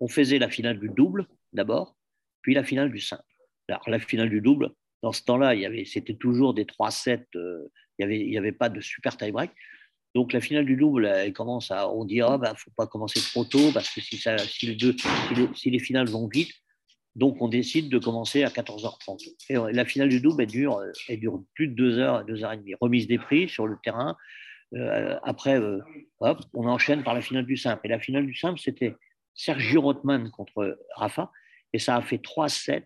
on 0.00 0.08
faisait 0.08 0.38
la 0.38 0.48
finale 0.50 0.80
du 0.80 0.88
double 0.88 1.26
d'abord, 1.52 1.96
puis 2.42 2.54
la 2.54 2.64
finale 2.64 2.90
du 2.90 3.00
simple. 3.00 3.22
La 3.86 3.98
finale 4.00 4.30
du 4.30 4.40
double, 4.40 4.72
dans 5.02 5.12
ce 5.12 5.22
temps-là, 5.22 5.54
c'était 5.86 6.14
toujours 6.14 6.54
des 6.54 6.64
3-7, 6.64 7.24
euh, 7.36 7.68
il 7.98 8.08
n'y 8.08 8.36
avait, 8.36 8.52
pas 8.52 8.68
de 8.68 8.80
super 8.80 9.16
tie-break. 9.16 9.50
Donc 10.14 10.32
la 10.32 10.40
finale 10.40 10.64
du 10.64 10.76
double, 10.76 11.06
elle 11.06 11.32
commence 11.32 11.70
à, 11.70 11.88
on 11.88 12.04
dit, 12.04 12.20
ah, 12.20 12.36
ben, 12.36 12.52
faut 12.56 12.72
pas 12.76 12.88
commencer 12.88 13.20
trop 13.20 13.44
tôt 13.44 13.70
parce 13.72 13.88
que 13.90 14.00
si, 14.00 14.20
les, 15.70 15.78
finales 15.78 16.08
vont 16.08 16.26
vite, 16.26 16.52
donc 17.14 17.40
on 17.40 17.48
décide 17.48 17.88
de 17.88 17.98
commencer 17.98 18.42
à 18.42 18.48
14h30. 18.48 19.36
Et 19.48 19.72
la 19.72 19.84
finale 19.84 20.08
du 20.08 20.20
double, 20.20 20.42
elle 20.42 20.48
dure, 20.48 20.82
elle 21.08 21.20
dure 21.20 21.44
plus 21.54 21.68
de 21.68 21.74
2 21.74 21.98
heures, 21.98 22.24
2 22.24 22.42
heures 22.42 22.52
et 22.52 22.56
demie. 22.56 22.74
Remise 22.80 23.06
des 23.06 23.18
prix 23.18 23.48
sur 23.48 23.68
le 23.68 23.76
terrain. 23.84 24.16
Euh, 24.74 25.18
après, 25.22 25.58
euh, 25.58 25.80
hop, 26.20 26.40
on 26.54 26.66
enchaîne 26.66 27.02
par 27.02 27.14
la 27.14 27.20
finale 27.20 27.46
du 27.46 27.56
simple. 27.56 27.80
Et 27.84 27.88
la 27.88 27.98
finale 27.98 28.26
du 28.26 28.34
simple, 28.34 28.58
c'était 28.58 28.94
Sergio 29.34 29.80
Rothman 29.80 30.30
contre 30.30 30.78
Rafa. 30.96 31.30
Et 31.72 31.78
ça 31.78 31.96
a 31.96 32.02
fait 32.02 32.18
3-7 32.18 32.84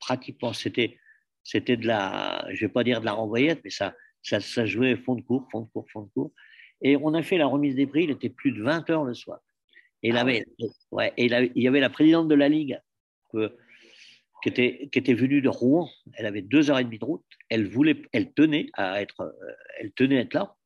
pratiquement. 0.00 0.52
C'était, 0.52 0.98
c'était 1.42 1.76
de 1.76 1.86
la, 1.86 2.46
je 2.52 2.66
vais 2.66 2.72
pas 2.72 2.84
dire 2.84 3.00
de 3.00 3.04
la 3.04 3.12
renvoyette, 3.12 3.60
mais 3.64 3.70
ça, 3.70 3.94
ça, 4.22 4.40
ça, 4.40 4.66
jouait 4.66 4.96
fond 4.96 5.14
de 5.14 5.22
cours, 5.22 5.46
fond 5.50 5.62
de 5.62 5.68
cours, 5.70 5.88
fond 5.90 6.02
de 6.02 6.10
cours. 6.10 6.32
Et 6.82 6.96
on 6.96 7.14
a 7.14 7.22
fait 7.22 7.38
la 7.38 7.46
remise 7.46 7.76
des 7.76 7.86
prix, 7.86 8.04
il 8.04 8.10
était 8.10 8.28
plus 8.28 8.52
de 8.52 8.62
20 8.62 8.90
heures 8.90 9.04
le 9.04 9.14
soir. 9.14 9.40
Et, 10.02 10.08
il, 10.08 10.16
ah 10.16 10.20
avait, 10.20 10.44
ouais, 10.90 11.12
et 11.16 11.26
il, 11.26 11.62
y 11.62 11.68
avait 11.68 11.80
la 11.80 11.90
présidente 11.90 12.28
de 12.28 12.34
la 12.34 12.48
Ligue 12.48 12.78
qui, 13.32 14.48
était, 14.48 14.88
qui 14.92 14.98
était 14.98 15.14
venue 15.14 15.40
de 15.40 15.48
Rouen. 15.48 15.88
Elle 16.14 16.26
avait 16.26 16.42
deux 16.42 16.70
heures 16.70 16.78
et 16.78 16.84
demie 16.84 16.98
de 16.98 17.04
route. 17.04 17.24
Elle, 17.48 17.66
voulait, 17.66 18.02
elle, 18.12 18.32
tenait 18.34 18.66
à 18.74 19.00
être, 19.00 19.34
elle 19.78 19.92
tenait 19.92 20.18
à 20.18 20.20
être 20.20 20.34
là. 20.34 20.56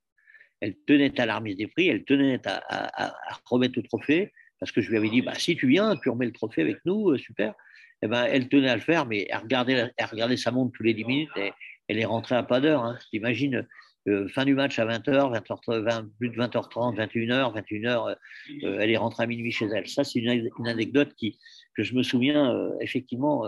Elle 0.61 0.77
tenait 0.87 1.18
à 1.21 1.27
la 1.27 1.38
remise 1.38 1.57
des 1.57 1.66
prix, 1.66 1.88
elle 1.88 2.05
tenait 2.05 2.40
à, 2.47 3.14
remettre 3.47 3.75
le 3.77 3.83
trophée, 3.83 4.33
parce 4.59 4.73
que 4.73 4.81
je 4.81 4.90
lui 4.90 4.97
avais 4.97 5.09
dit, 5.09 5.23
bah, 5.23 5.35
si 5.35 5.57
tu 5.57 5.68
viens, 5.68 5.97
tu 5.97 6.09
remets 6.11 6.27
le 6.27 6.33
trophée 6.33 6.62
avec 6.62 6.79
nous, 6.85 7.11
euh, 7.11 7.18
super. 7.18 7.55
Eh 8.03 8.07
ben, 8.07 8.25
elle 8.25 8.49
tenait 8.49 8.71
à 8.71 8.77
le 8.77 8.81
faire, 8.81 9.07
mais 9.07 9.27
elle 9.29 9.38
regardait, 9.38 9.92
elle 9.97 10.07
regardait 10.07 10.37
sa 10.37 10.51
montre 10.51 10.73
tous 10.77 10.83
les 10.83 10.94
10 10.94 11.05
minutes 11.05 11.37
et 11.37 11.53
elle 11.88 11.99
est 11.99 12.05
rentrée 12.05 12.37
à 12.37 12.42
pas 12.42 12.61
d'heure. 12.61 12.85
Hein. 12.85 12.99
T'imagines, 13.11 13.66
euh, 14.09 14.29
fin 14.29 14.44
du 14.44 14.55
match 14.55 14.79
à 14.79 14.87
20h, 14.87 15.37
20h 15.37 16.09
plus 16.18 16.31
de 16.31 16.37
20h30, 16.37 16.97
21h, 16.97 17.55
21h, 17.61 18.16
elle 18.62 18.90
est 18.90 18.97
rentrée 18.97 19.25
à 19.25 19.27
minuit 19.27 19.51
chez 19.51 19.66
elle. 19.66 19.88
Ça, 19.88 20.05
c'est 20.05 20.21
une, 20.21 20.68
anecdote 20.68 21.12
qui, 21.16 21.38
que 21.77 21.83
je 21.83 21.94
me 21.94 22.03
souviens 22.03 22.55
euh, 22.55 22.71
effectivement 22.81 23.44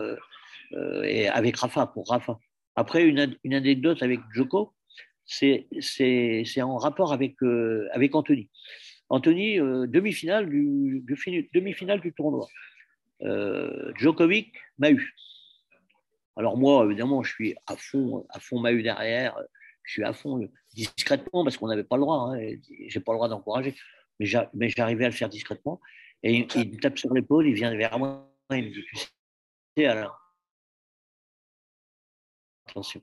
avec 1.33 1.57
Rafa, 1.57 1.87
pour 1.87 2.09
Rafa. 2.09 2.38
Après, 2.77 3.05
une, 3.05 3.37
une 3.44 3.55
anecdote 3.55 4.03
avec 4.03 4.20
Joko, 4.33 4.73
c'est 5.31 6.62
en 6.62 6.77
rapport 6.77 7.12
avec, 7.12 7.43
euh, 7.43 7.88
Anthony. 8.12 8.51
Anthony, 9.09 9.61
euh, 9.61 9.87
demi-finale 9.87 10.49
du, 10.49 11.05
demi 11.55 11.75
du 12.03 12.12
tournoi. 12.12 12.49
Euh, 13.23 13.93
Djokovic 13.97 14.55
m'a 14.79 14.90
eu. 14.90 15.14
Alors 16.37 16.57
moi, 16.57 16.85
évidemment, 16.85 17.23
je 17.23 17.33
suis 17.33 17.55
à 17.66 17.77
fond, 17.77 18.27
à 18.31 18.40
fond 18.40 18.59
m'a 18.61 18.73
derrière. 18.73 19.37
Je 19.85 19.93
suis 19.93 20.05
à 20.05 20.12
fond 20.12 20.40
discrètement 20.75 21.45
parce 21.45 21.57
qu'on 21.57 21.69
n'avait 21.69 21.85
pas 21.85 21.97
le 21.97 22.03
droit. 22.03 22.33
Hein, 22.33 22.57
J'ai 22.88 23.01
pas 23.01 23.12
le 23.12 23.19
droit 23.19 23.29
d'encourager, 23.29 23.75
mais 24.19 24.69
j'arrivais 24.69 25.05
à 25.05 25.09
le 25.09 25.14
faire 25.14 25.29
discrètement. 25.29 25.81
Et 26.23 26.47
il, 26.55 26.71
me 26.71 26.77
tape 26.77 26.99
sur 26.99 27.12
l'épaule, 27.14 27.47
il 27.47 27.55
vient 27.55 27.75
vers 27.75 27.99
moi, 27.99 28.31
il 28.51 28.64
me 28.64 28.71
dit 28.71 29.87
attention, 32.66 33.03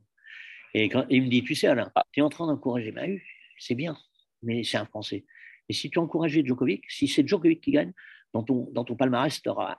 et 0.73 0.89
quand, 0.89 1.05
il 1.09 1.23
me 1.23 1.29
dit, 1.29 1.43
tu 1.43 1.55
sais 1.55 1.67
Alain, 1.67 1.91
ah. 1.95 2.03
tu 2.11 2.19
es 2.19 2.23
en 2.23 2.29
train 2.29 2.47
d'encourager 2.47 2.91
Mahu, 2.91 3.23
c'est 3.57 3.75
bien, 3.75 3.97
mais 4.43 4.63
c'est 4.63 4.77
un 4.77 4.85
Français. 4.85 5.25
Et 5.69 5.73
si 5.73 5.89
tu 5.89 5.99
encourageais 5.99 6.43
Djokovic, 6.45 6.83
si 6.89 7.07
c'est 7.07 7.27
Djokovic 7.27 7.61
qui 7.61 7.71
gagne, 7.71 7.93
dans 8.33 8.43
ton, 8.43 8.69
dans 8.73 8.83
ton 8.83 8.95
palmarès, 8.95 9.41
tu 9.41 9.49
auras, 9.49 9.77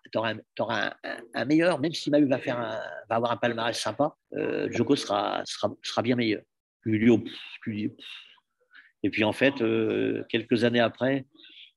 un, 1.34 1.44
meilleur, 1.44 1.80
même 1.80 1.92
si 1.92 2.10
Mahu 2.10 2.26
va, 2.26 2.38
faire 2.38 2.58
va 3.08 3.16
avoir 3.16 3.30
un 3.30 3.36
palmarès 3.36 3.78
sympa, 3.78 4.16
euh, 4.34 4.70
Djoko 4.70 4.96
sera, 4.96 5.42
sera, 5.44 5.70
sera, 5.82 6.02
bien 6.02 6.16
meilleur. 6.16 6.42
Oh, 6.86 7.20
et 9.02 9.10
puis 9.10 9.24
en 9.24 9.32
fait, 9.32 9.60
euh, 9.60 10.24
quelques 10.28 10.64
années 10.64 10.80
après, 10.80 11.26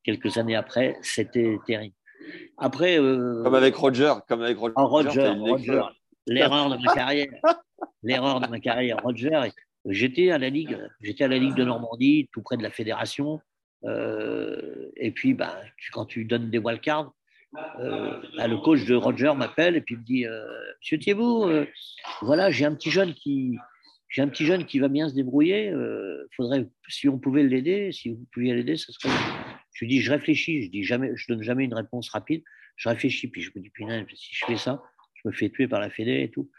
quelques 0.04 0.38
années 0.38 0.56
après, 0.56 0.98
c'était 1.02 1.58
terrible. 1.66 1.96
Après, 2.58 3.00
euh, 3.00 3.44
comme 3.44 3.56
avec 3.56 3.76
Roger, 3.76 4.14
comme 4.28 4.42
avec 4.42 4.58
Roger, 4.58 4.74
oh, 4.78 4.88
Roger 4.88 5.34
l'erreur 6.28 6.70
de 6.70 6.84
ma 6.84 6.94
carrière 6.94 7.28
l'erreur 8.04 8.40
de 8.40 8.48
ma 8.48 8.60
carrière, 8.60 8.98
Roger. 9.04 9.50
J'étais 9.86 10.32
à 10.32 10.38
la 10.38 10.50
Ligue, 10.50 10.78
j'étais 11.02 11.24
à 11.24 11.28
la 11.28 11.38
Ligue 11.38 11.56
de 11.56 11.64
Normandie, 11.64 12.30
tout 12.32 12.42
près 12.42 12.58
de 12.58 12.64
la 12.64 12.70
fédération. 12.70 13.42
Euh, 13.86 14.92
et 14.96 15.12
puis, 15.12 15.34
bah, 15.34 15.60
quand 15.92 16.06
tu 16.06 16.26
donnes 16.26 16.50
des 16.50 16.60
wildcards, 16.60 17.14
euh, 17.80 18.22
bah, 18.38 18.48
le 18.48 18.58
coach 18.58 18.86
de 18.86 18.96
Roger 18.96 19.34
m'appelle 19.36 19.76
et 19.76 19.82
puis 19.82 19.98
me 19.98 20.04
dit 20.04 20.26
euh, 20.26 20.46
Monsieur 20.80 21.00
Thiebaud, 21.00 21.52
voilà, 22.22 22.52
j'ai 22.52 22.66
un 22.66 22.76
petit 22.76 22.92
jeune 22.92 23.14
qui 23.14 23.58
j'ai 24.08 24.22
un 24.22 24.28
petit 24.28 24.46
jeune 24.46 24.66
qui 24.66 24.80
va 24.80 24.90
bien 24.90 25.08
se 25.08 25.16
débrouiller. 25.16 25.74
faudrait, 26.36 26.68
si 26.90 27.08
on 27.08 27.18
pouvait 27.18 27.44
l'aider, 27.44 27.92
si 27.94 28.10
vous 28.10 28.28
pouviez 28.34 28.54
l'aider, 28.54 28.76
ce 28.76 28.92
serait. 28.92 29.10
Je 29.74 29.86
lui 29.86 29.88
dis, 29.88 30.02
je 30.02 30.12
réfléchis. 30.12 30.64
Je 30.64 30.70
dis 30.70 30.84
jamais, 30.84 31.12
je 31.16 31.26
donne 31.30 31.42
jamais 31.42 31.64
une 31.64 31.74
réponse 31.74 32.10
rapide. 32.10 32.44
Je 32.76 32.90
réfléchis 32.90 33.28
puis 33.30 33.42
je 33.42 33.52
me 33.56 33.62
dis 33.62 33.70
putain, 33.70 34.06
si 34.14 34.36
je 34.36 34.46
fais 34.46 34.58
ça, 34.58 34.84
je 35.16 35.30
me 35.30 35.34
fais 35.34 35.50
tuer 35.50 35.68
par 35.68 35.80
la 35.80 35.90
fédé 35.90 36.24
et 36.24 36.30
tout. 36.30 36.50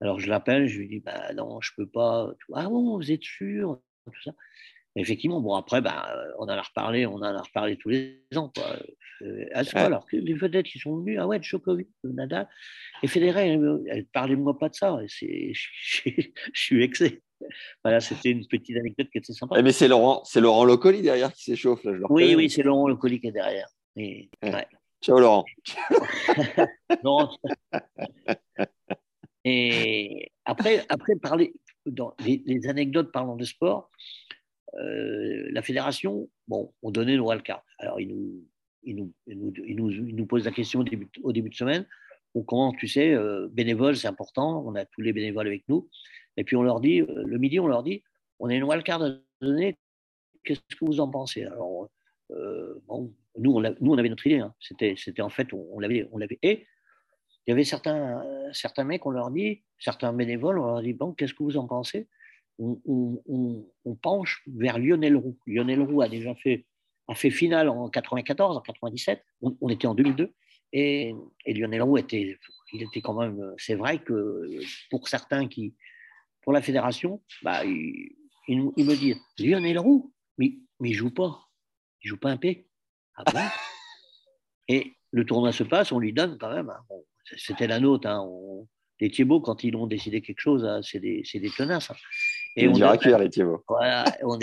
Alors 0.00 0.20
je 0.20 0.28
l'appelle, 0.28 0.66
je 0.68 0.78
lui 0.78 0.88
dis 0.88 1.00
bah 1.00 1.32
non, 1.34 1.60
je 1.60 1.72
peux 1.76 1.86
pas. 1.86 2.30
Ah 2.54 2.68
bon, 2.68 2.96
vous 2.96 3.10
êtes 3.10 3.22
sûr? 3.22 3.80
Tout 4.04 4.22
ça. 4.22 4.30
effectivement, 4.94 5.40
bon 5.40 5.54
après, 5.54 5.80
bah, 5.80 6.14
on 6.38 6.44
en 6.44 6.48
a 6.48 6.62
reparlé, 6.62 7.06
on 7.06 7.16
en 7.16 7.22
a 7.22 7.42
reparlé 7.42 7.76
tous 7.76 7.88
les 7.88 8.22
ans. 8.36 8.52
Quoi. 8.54 8.76
Euh, 9.22 9.44
alors 9.52 10.06
les 10.12 10.34
vedettes 10.34 10.66
qui 10.66 10.78
sont 10.78 10.98
venus, 10.98 11.18
ah 11.20 11.26
ouais, 11.26 11.42
Djokovic, 11.42 11.88
Nadal 12.04 12.48
et 13.02 13.08
Federer, 13.08 13.58
parlez-moi 14.12 14.58
pas 14.58 14.68
de 14.68 14.74
ça. 14.74 14.98
Je, 15.06 15.58
suis 16.52 16.78
vexé. 16.78 17.22
Voilà, 17.82 18.00
c'était 18.00 18.30
une 18.30 18.46
petite 18.46 18.76
anecdote 18.76 19.08
qui 19.10 19.18
était 19.18 19.32
sympa. 19.32 19.56
Eh, 19.58 19.62
mais 19.62 19.72
c'est 19.72 19.88
Laurent, 19.88 20.22
c'est 20.24 20.40
Laurent 20.40 20.64
Locoli 20.64 21.02
derrière 21.02 21.32
qui 21.32 21.44
s'échauffe 21.44 21.84
là. 21.84 21.92
Je 21.94 22.02
oui, 22.08 22.34
oui, 22.34 22.48
c'est 22.48 22.62
Laurent 22.62 22.88
Locoli 22.88 23.20
qui 23.20 23.28
est 23.28 23.32
derrière. 23.32 23.68
Ciao 25.02 25.18
Laurent. 25.18 25.44
Laurent. 27.02 27.36
Et 29.48 30.32
après, 30.44 30.84
après 30.88 31.14
parler, 31.14 31.54
dans 31.86 32.16
les, 32.18 32.66
anecdotes 32.66 33.12
parlant 33.12 33.36
de 33.36 33.44
sport, 33.44 33.92
euh, 34.74 35.46
la 35.52 35.62
fédération, 35.62 36.28
bon, 36.48 36.74
on 36.82 36.90
donnait 36.90 37.14
le 37.14 37.20
wildcard. 37.20 37.64
Alors, 37.78 38.00
il 38.00 38.08
nous, 38.08 38.44
il 38.82 38.96
nous, 38.96 39.12
il 39.28 39.38
nous, 39.76 39.90
il 39.90 40.16
nous, 40.16 40.26
pose 40.26 40.44
la 40.44 40.50
question 40.50 40.80
au 40.80 41.32
début, 41.32 41.48
de 41.48 41.54
semaine. 41.54 41.86
On 42.34 42.42
comment, 42.42 42.72
tu 42.72 42.88
sais, 42.88 43.14
euh, 43.14 43.46
bénévoles, 43.52 43.96
c'est 43.96 44.08
important. 44.08 44.64
On 44.66 44.74
a 44.74 44.84
tous 44.84 45.00
les 45.00 45.12
bénévoles 45.12 45.46
avec 45.46 45.62
nous. 45.68 45.88
Et 46.36 46.42
puis, 46.42 46.56
on 46.56 46.64
leur 46.64 46.80
dit, 46.80 47.02
euh, 47.02 47.22
le 47.24 47.38
midi, 47.38 47.60
on 47.60 47.68
leur 47.68 47.84
dit, 47.84 48.02
on 48.40 48.48
a 48.48 48.54
une 48.54 48.64
wildcard 48.64 49.00
à 49.00 49.10
donner. 49.40 49.76
Qu'est-ce 50.42 50.60
que 50.74 50.84
vous 50.84 50.98
en 50.98 51.08
pensez? 51.08 51.44
Alors, 51.44 51.88
bon, 52.88 53.14
nous, 53.38 53.52
on 53.52 53.60
nous, 53.60 53.92
on 53.92 53.96
avait 53.96 54.08
notre 54.08 54.26
idée. 54.26 54.40
Hein. 54.40 54.52
C'était, 54.58 55.22
en 55.22 55.30
fait, 55.30 55.52
on, 55.52 55.78
l'avait, 55.78 56.08
on 56.10 56.18
l'avait. 56.18 56.40
Il 57.46 57.50
y 57.50 57.52
avait 57.52 57.64
certains, 57.64 58.24
certains 58.52 58.84
mecs, 58.84 59.06
on 59.06 59.10
leur 59.10 59.30
dit, 59.30 59.62
certains 59.78 60.12
bénévoles, 60.12 60.58
on 60.58 60.66
leur 60.66 60.82
dit, 60.82 60.94
bon, 60.94 61.12
qu'est-ce 61.12 61.32
que 61.32 61.44
vous 61.44 61.56
en 61.56 61.66
pensez? 61.66 62.08
On, 62.58 63.96
penche 64.02 64.42
vers 64.46 64.78
Lionel 64.78 65.16
Roux. 65.16 65.38
Lionel 65.46 65.80
Roux 65.80 66.00
a 66.02 66.08
déjà 66.08 66.34
fait, 66.34 66.66
a 67.06 67.14
fait 67.14 67.30
finale 67.30 67.68
en 67.68 67.88
94, 67.88 68.56
en 68.56 68.60
97, 68.60 69.24
on, 69.42 69.68
était 69.68 69.86
en 69.86 69.94
2002, 69.94 70.34
et, 70.72 71.14
Lionel 71.46 71.82
Roux 71.82 71.98
était, 71.98 72.36
il 72.72 72.82
était 72.82 73.00
quand 73.00 73.14
même, 73.14 73.54
c'est 73.58 73.76
vrai 73.76 74.00
que 74.00 74.48
pour 74.90 75.08
certains 75.08 75.46
qui, 75.46 75.74
pour 76.42 76.52
la 76.52 76.62
fédération, 76.62 77.22
bah, 77.42 77.64
il, 77.64 78.10
me 78.48 78.96
dit, 78.96 79.14
Lionel 79.38 79.78
Roux, 79.78 80.12
mais, 80.36 80.58
mais 80.80 80.90
il 80.90 80.94
joue 80.94 81.14
pas, 81.14 81.46
il 82.02 82.08
joue 82.08 82.18
pas 82.18 82.30
un 82.30 82.38
P. 82.38 82.66
Ah 83.14 83.24
et 84.68 84.96
le 85.12 85.24
tournoi 85.24 85.52
se 85.52 85.62
passe, 85.62 85.92
on 85.92 86.00
lui 86.00 86.12
donne 86.12 86.38
quand 86.38 86.52
même. 86.52 86.72
C'était 87.36 87.66
la 87.66 87.80
nôtre. 87.80 88.08
Hein. 88.08 88.26
les 89.00 89.10
Thibaut, 89.10 89.40
quand 89.40 89.64
ils 89.64 89.74
ont 89.76 89.86
décidé 89.86 90.20
quelque 90.20 90.40
chose, 90.40 90.64
hein, 90.64 90.80
c'est 90.82 91.00
des, 91.00 91.22
des, 91.34 91.50
tenaces. 91.50 91.90
Hein. 91.90 91.96
Et 92.56 92.68
on, 92.68 92.72
donne 92.72 92.98
la, 93.04 93.18
les. 93.18 93.30
Voilà, 93.68 94.04
on, 94.22 94.38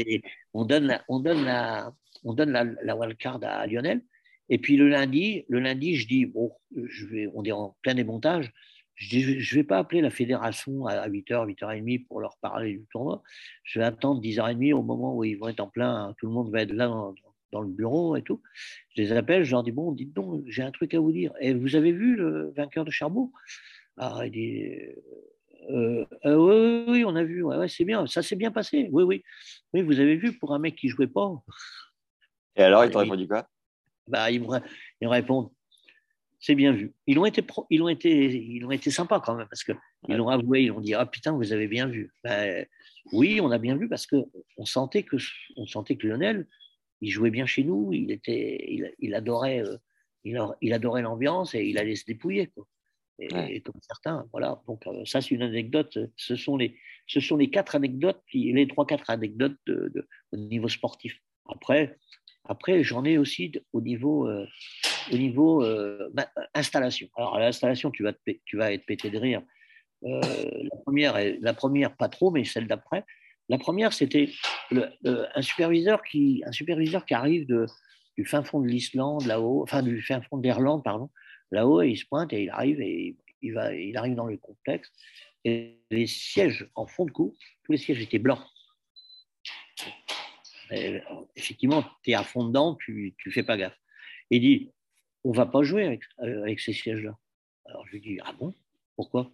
on, 0.53 0.65
donne 0.65 0.87
la, 0.87 1.03
on 1.07 1.19
donne 1.19 1.45
la, 1.45 1.93
on 2.23 2.33
donne 2.33 2.51
la, 2.51 2.63
la 2.63 2.95
wildcard 2.95 3.39
à 3.43 3.65
Lionel. 3.67 4.01
Et 4.49 4.57
puis 4.57 4.77
le 4.77 4.89
lundi, 4.89 5.45
le 5.47 5.59
lundi, 5.59 5.95
je 5.95 6.07
dis 6.07 6.25
bon, 6.25 6.51
je 6.75 7.05
vais, 7.05 7.29
on 7.33 7.43
est 7.43 7.51
en 7.51 7.75
plein 7.81 7.95
démontage. 7.95 8.51
Je 8.95 9.17
ne 9.17 9.39
je 9.39 9.55
vais 9.55 9.63
pas 9.63 9.79
appeler 9.79 10.01
la 10.01 10.11
fédération 10.11 10.85
à 10.85 11.07
8h, 11.07 11.47
8h30 11.55 12.05
pour 12.05 12.19
leur 12.19 12.37
parler 12.37 12.73
du 12.73 12.85
tournoi. 12.91 13.23
Je 13.63 13.79
vais 13.79 13.85
attendre 13.85 14.21
10h30 14.21 14.73
au 14.73 14.83
moment 14.83 15.15
où 15.15 15.23
ils 15.23 15.35
vont 15.35 15.47
être 15.47 15.61
en 15.61 15.67
plein, 15.67 16.13
tout 16.19 16.27
le 16.27 16.33
monde 16.33 16.51
va 16.51 16.61
être 16.61 16.71
là 16.71 16.87
dans, 16.87 17.15
dans 17.53 17.61
le 17.61 17.69
bureau 17.69 18.15
et 18.17 18.21
tout. 18.21 18.41
Je 18.95 19.01
les 19.01 19.13
appelle, 19.13 19.43
je 19.43 19.51
leur 19.51 19.63
dis 19.63 19.71
Bon, 19.71 19.91
dites 19.91 20.13
donc, 20.13 20.43
j'ai 20.47 20.63
un 20.63 20.71
truc 20.71 20.93
à 20.93 20.99
vous 20.99 21.11
dire. 21.11 21.31
Et 21.39 21.53
vous 21.53 21.75
avez 21.75 21.91
vu 21.91 22.15
le 22.15 22.51
vainqueur 22.55 22.83
de 22.83 22.91
Cherbourg? 22.91 23.31
Ah, 23.97 24.21
il 24.25 24.31
dit 24.31 24.63
euh, 25.69 26.05
euh, 26.25 26.35
oui, 26.35 26.85
oui, 26.89 27.05
on 27.05 27.15
a 27.15 27.23
vu, 27.23 27.41
ouais, 27.43 27.69
c'est 27.69 27.85
bien, 27.85 28.05
ça 28.07 28.21
s'est 28.21 28.35
bien 28.35 28.51
passé. 28.51 28.89
Oui, 28.91 29.03
oui. 29.03 29.23
Oui, 29.73 29.81
vous 29.81 29.99
avez 29.99 30.17
vu 30.17 30.37
pour 30.37 30.53
un 30.53 30.59
mec 30.59 30.75
qui 30.75 30.89
jouait 30.89 31.07
pas? 31.07 31.31
Et 32.57 32.63
alors, 32.63 32.83
il 32.83 32.91
t'a 32.91 32.99
répondu 32.99 33.27
quoi? 33.27 33.47
Bah, 34.07 34.29
il, 34.29 34.41
me, 34.41 34.59
il 34.99 35.07
répond 35.07 35.51
c'est 36.43 36.55
bien 36.55 36.73
vu. 36.73 36.93
Ils 37.07 37.17
ont 37.17 37.25
été, 37.25 37.41
ils 37.69 37.81
ont 37.81 37.87
été, 37.87 38.35
ils 38.35 38.65
ont 38.65 38.71
été 38.71 38.91
sympas 38.91 39.21
quand 39.21 39.35
même 39.35 39.47
parce 39.47 39.63
que 39.63 39.71
ils 40.09 40.17
l'ont 40.17 40.27
avoué, 40.27 40.63
ils 40.63 40.71
ont 40.71 40.81
dit 40.81 40.93
ah 40.93 41.05
putain 41.05 41.31
vous 41.31 41.53
avez 41.53 41.67
bien 41.67 41.87
vu. 41.87 42.11
Ben, 42.21 42.65
oui, 43.13 43.39
on 43.41 43.49
a 43.49 43.57
bien 43.57 43.77
vu 43.77 43.87
parce 43.87 44.05
que 44.05 44.17
on 44.57 44.65
sentait 44.65 45.03
que 45.03 45.15
on 45.55 45.65
sentait 45.65 45.95
que 45.95 46.05
Lionel 46.05 46.45
il 47.03 47.11
jouait 47.11 47.31
bien 47.31 47.45
chez 47.45 47.65
nous, 47.65 47.91
il, 47.91 48.11
était, 48.11 48.65
il, 48.97 49.13
adorait, 49.13 49.61
euh, 49.61 49.77
il, 50.23 50.73
adorait 50.73 51.01
l'ambiance 51.01 51.53
et 51.53 51.65
il 51.65 51.77
allait 51.77 51.97
se 51.97 52.05
dépouiller. 52.05 52.49
Et, 53.19 53.59
comme 53.61 53.79
certains, 53.81 54.25
voilà. 54.31 54.61
Donc 54.67 54.87
euh, 54.87 55.03
ça, 55.05 55.19
c'est 55.19 55.35
une 55.35 55.41
anecdote. 55.41 55.97
Ce 56.15 56.35
sont 56.37 56.55
les, 56.55 56.77
ce 57.07 57.19
sont 57.19 57.35
les 57.35 57.49
quatre 57.49 57.75
anecdotes, 57.75 58.21
les 58.33 58.67
trois 58.67 58.87
quatre 58.87 59.09
anecdotes 59.09 59.57
de, 59.67 60.07
au 60.31 60.37
niveau 60.37 60.69
sportif. 60.69 61.19
Après, 61.49 61.97
après, 62.45 62.83
j'en 62.83 63.03
ai 63.03 63.17
aussi 63.17 63.51
au 63.73 63.81
niveau, 63.81 64.29
euh, 64.29 64.47
au 65.11 65.17
niveau 65.17 65.61
bah, 66.13 66.29
installation. 66.53 67.09
Alors 67.17 67.35
à 67.35 67.39
l'installation, 67.39 67.91
tu 67.91 68.03
vas, 68.03 68.13
tu 68.45 68.55
vas 68.55 68.71
être 68.71 68.85
pété 68.85 69.09
de 69.09 69.17
rire. 69.17 69.41
la 70.01 70.77
première, 70.83 71.19
la 71.41 71.53
première 71.53 71.97
pas 71.97 72.07
trop, 72.07 72.31
mais 72.31 72.45
celle 72.45 72.67
d'après. 72.67 73.03
La 73.53 73.59
première, 73.59 73.93
c'était 73.93 74.31
un, 74.71 75.41
superviseur 75.43 76.01
qui, 76.03 76.43
arrive 77.11 77.45
du 78.17 78.25
fin 78.25 78.43
fond 78.43 78.59
de 78.59 78.67
l'Islande, 78.67 79.27
là-haut, 79.27 79.61
enfin 79.61 79.83
du 79.83 80.01
fin 80.01 80.23
fond 80.23 80.37
de 80.37 80.43
l'Irlande, 80.43 80.83
pardon, 80.83 81.11
là-haut, 81.51 81.83
et 81.83 81.89
il 81.89 81.95
se 81.95 82.07
pointe 82.07 82.33
et 82.33 82.45
il 82.45 82.49
arrive 82.49 82.81
et 82.81 83.15
il, 83.43 83.95
arrive 83.95 84.15
dans 84.15 84.25
le 84.25 84.37
complexe. 84.37 84.91
Et 85.45 85.83
les 85.91 86.07
sièges 86.07 86.67
en 86.73 86.87
fond 86.87 87.05
de 87.05 87.11
cours, 87.11 87.35
tous 87.63 87.73
les 87.73 87.77
sièges 87.77 88.01
étaient 88.01 88.17
blancs. 88.17 88.41
effectivement, 91.35 91.85
tu 92.01 92.09
es 92.09 92.15
à 92.15 92.23
fond 92.23 92.47
dedans, 92.47 92.75
tu 92.83 93.13
ne 93.23 93.31
fais 93.31 93.43
pas 93.43 93.55
gaffe. 93.55 93.77
il 94.31 94.41
dit, 94.41 94.71
on 95.23 95.29
ne 95.29 95.37
va 95.37 95.45
pas 95.45 95.61
jouer 95.61 95.85
avec, 95.85 96.01
avec 96.17 96.59
ces 96.59 96.73
sièges-là. 96.73 97.15
Alors 97.65 97.85
je 97.85 97.91
lui 97.91 98.01
dis, 98.01 98.17
ah 98.25 98.33
bon? 98.33 98.51
Pourquoi? 98.95 99.31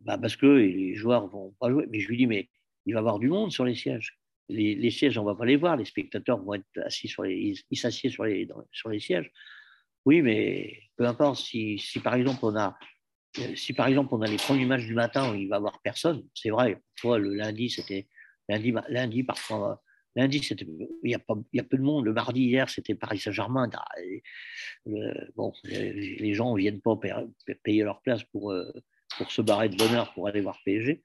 Bah 0.00 0.16
Parce 0.16 0.36
que 0.36 0.46
les 0.46 0.94
joueurs 0.94 1.24
ne 1.24 1.28
vont 1.28 1.50
pas 1.58 1.70
jouer. 1.70 1.86
Mais 1.90 1.98
je 1.98 2.06
lui 2.06 2.16
dis, 2.16 2.28
mais 2.28 2.48
il 2.86 2.94
va 2.94 2.98
y 2.98 3.00
avoir 3.00 3.18
du 3.18 3.28
monde 3.28 3.52
sur 3.52 3.64
les 3.64 3.74
sièges. 3.74 4.18
Les, 4.48 4.90
sièges, 4.90 5.16
on 5.16 5.22
ne 5.22 5.26
va 5.26 5.34
pas 5.34 5.46
les 5.46 5.56
voir. 5.56 5.76
Les 5.76 5.84
spectateurs 5.84 6.42
vont 6.42 6.54
être 6.54 6.66
assis 6.84 7.08
sur 7.08 7.22
les, 7.22 7.54
ils 7.70 7.76
sur 7.76 8.24
les, 8.24 8.48
sur 8.70 8.88
les 8.90 9.00
sièges. 9.00 9.30
Oui, 10.04 10.20
mais 10.20 10.78
peu 10.96 11.06
importe. 11.06 11.38
Si, 11.38 11.78
si, 11.78 12.00
par 12.00 12.14
exemple 12.14 12.40
on 12.42 12.56
a, 12.56 12.76
si 13.54 13.72
par 13.72 13.86
exemple 13.86 14.14
on 14.14 14.20
a 14.20 14.26
les 14.26 14.36
premiers 14.36 14.66
matchs 14.66 14.84
du 14.84 14.94
matin 14.94 15.32
où 15.32 15.34
il 15.34 15.48
va 15.48 15.56
y 15.56 15.58
avoir 15.58 15.80
personne, 15.80 16.26
c'est 16.34 16.50
vrai. 16.50 16.82
Toi, 16.96 17.18
le 17.18 17.34
lundi, 17.34 17.70
c'était 17.70 18.08
lundi, 18.48 18.74
lundi 18.88 19.22
parfois. 19.22 19.82
Lundi, 20.14 20.42
c'était, 20.42 20.66
il 21.02 21.10
y 21.10 21.14
a 21.14 21.18
pas, 21.18 21.34
il 21.52 21.56
y 21.56 21.60
a 21.60 21.64
peu 21.64 21.78
de 21.78 21.82
monde. 21.82 22.04
Le 22.04 22.12
mardi 22.12 22.42
hier, 22.42 22.68
c'était 22.68 22.94
Paris 22.94 23.18
Saint-Germain. 23.18 23.70
Bon, 25.36 25.54
les 25.64 26.34
gens 26.34 26.52
ne 26.52 26.58
viennent 26.58 26.82
pas 26.82 26.98
payer 27.62 27.82
leur 27.84 28.02
place 28.02 28.22
pour, 28.24 28.52
euh, 28.52 28.70
pour 29.22 29.30
se 29.32 29.42
barrer 29.42 29.68
de 29.68 29.76
bonheur 29.76 30.12
pour 30.14 30.26
aller 30.26 30.40
voir 30.40 30.58
PSG, 30.64 31.02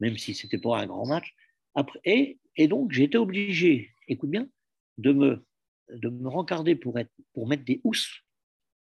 même 0.00 0.16
si 0.16 0.34
c'était 0.34 0.58
pas 0.58 0.78
un 0.78 0.86
grand 0.86 1.06
match. 1.06 1.34
Après, 1.74 2.00
et, 2.04 2.38
et 2.56 2.66
donc, 2.66 2.92
j'étais 2.92 3.18
obligé, 3.18 3.90
écoute 4.08 4.30
bien, 4.30 4.48
de 4.96 5.12
me, 5.12 5.46
de 5.90 6.08
me 6.08 6.28
rencarder 6.28 6.74
pour, 6.74 6.98
être, 6.98 7.12
pour 7.34 7.46
mettre 7.46 7.64
des 7.64 7.80
housses. 7.84 8.22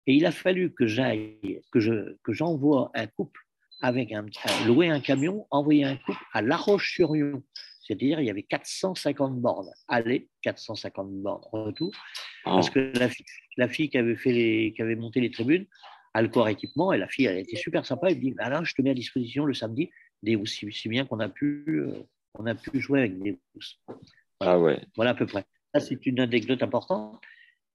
Et 0.07 0.13
il 0.13 0.25
a 0.25 0.31
fallu 0.31 0.73
que 0.73 0.87
j'aille, 0.87 1.61
que, 1.71 1.79
je, 1.79 2.15
que 2.23 2.33
j'envoie 2.33 2.89
un 2.95 3.07
couple 3.07 3.41
avec 3.81 4.11
un, 4.11 4.25
louer 4.65 4.89
un 4.89 4.99
camion, 5.01 5.45
envoyer 5.51 5.83
un 5.83 5.97
couple 5.97 6.23
à 6.33 6.41
La 6.41 6.57
Roche-sur-Yon. 6.57 7.43
C'est-à-dire, 7.81 8.19
il 8.19 8.27
y 8.27 8.29
avait 8.29 8.43
450 8.43 9.39
bornes 9.39 9.71
aller, 9.87 10.29
450 10.43 11.11
bornes 11.21 11.41
retour, 11.51 11.91
parce 12.43 12.69
oh. 12.69 12.71
que 12.71 12.91
la 12.97 13.09
fille, 13.09 13.25
la 13.57 13.67
fille 13.67 13.89
qui 13.89 13.97
avait 13.97 14.15
fait 14.15 14.31
les, 14.31 14.73
qui 14.75 14.81
avait 14.81 14.95
monté 14.95 15.21
les 15.21 15.31
tribunes, 15.31 15.65
a 16.19 16.21
le 16.21 16.27
corps 16.27 16.49
équipement 16.49 16.91
et 16.93 16.97
la 16.97 17.07
fille, 17.07 17.25
elle 17.25 17.37
était 17.37 17.55
super 17.55 17.85
sympa. 17.85 18.09
Elle 18.09 18.17
me 18.17 18.21
dit 18.21 18.35
Alain, 18.39 18.63
je 18.63 18.75
te 18.75 18.81
mets 18.81 18.91
à 18.91 18.93
disposition 18.93 19.45
le 19.45 19.53
samedi 19.53 19.89
des 20.21 20.35
housses, 20.35 20.59
si, 20.69 20.89
bien 20.89 21.05
qu'on 21.05 21.19
a, 21.19 21.29
pu, 21.29 21.63
euh, 21.67 21.93
on 22.37 22.45
a 22.45 22.55
pu 22.55 22.79
jouer 22.79 22.99
avec 22.99 23.19
des 23.19 23.39
housses. 23.55 23.79
Voilà. 23.87 24.53
Ah 24.53 24.59
ouais. 24.59 24.81
Voilà 24.95 25.11
à 25.11 25.15
peu 25.15 25.25
près. 25.25 25.45
Ça, 25.73 25.79
c'est 25.79 26.05
une 26.05 26.19
anecdote 26.19 26.61
importante. 26.61 27.21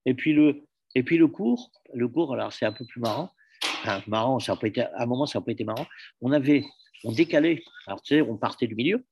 Et 0.05 0.13
puis 0.13 0.33
le, 0.33 0.63
et 0.93 1.03
puis 1.03 1.17
le 1.17 1.27
cours, 1.27 1.71
le 1.93 2.07
cours, 2.07 2.33
alors 2.33 2.53
c'est 2.53 2.65
un 2.65 2.71
peu 2.71 2.85
plus 2.85 3.01
marrant. 3.01 3.31
Enfin, 3.81 4.03
marrant, 4.07 4.39
ça 4.39 4.53
a 4.53 4.55
pas 4.55 4.67
été, 4.67 4.81
à 4.81 5.03
un 5.03 5.05
moment, 5.05 5.25
ça 5.25 5.39
n'a 5.39 5.45
pas 5.45 5.51
été 5.51 5.63
marrant. 5.63 5.87
On 6.21 6.31
avait, 6.31 6.63
on 7.03 7.11
décalait, 7.11 7.63
alors 7.87 8.01
tu 8.01 8.15
sais, 8.15 8.21
on 8.21 8.37
partait 8.37 8.67
du 8.67 8.75
milieu, 8.75 9.03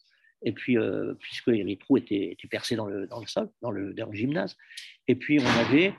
et 0.43 0.51
puis, 0.51 0.77
euh, 0.77 1.13
puisque 1.19 1.47
les 1.47 1.77
trous 1.77 1.97
étaient, 1.97 2.31
étaient, 2.31 2.47
percés 2.47 2.75
dans 2.75 2.85
le, 2.85 3.07
dans 3.07 3.19
le 3.19 3.27
sol, 3.27 3.49
dans 3.61 3.71
le, 3.71 3.93
dans 3.93 4.07
le 4.07 4.13
gymnase, 4.13 4.57
et 5.07 5.15
puis 5.15 5.39
on 5.39 5.59
avait, 5.59 5.93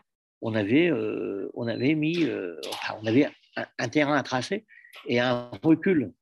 on 0.45 0.55
avait, 0.55 0.91
euh, 0.91 1.51
on 1.55 1.67
avait 1.67 1.95
mis, 1.95 2.25
euh, 2.25 2.61
on 3.03 3.07
avait 3.07 3.27
un, 3.57 3.89
terrain 3.89 4.15
à 4.15 4.23
tracer 4.23 4.67
et 5.09 5.19
un 5.19 5.51
recul. 5.63 6.13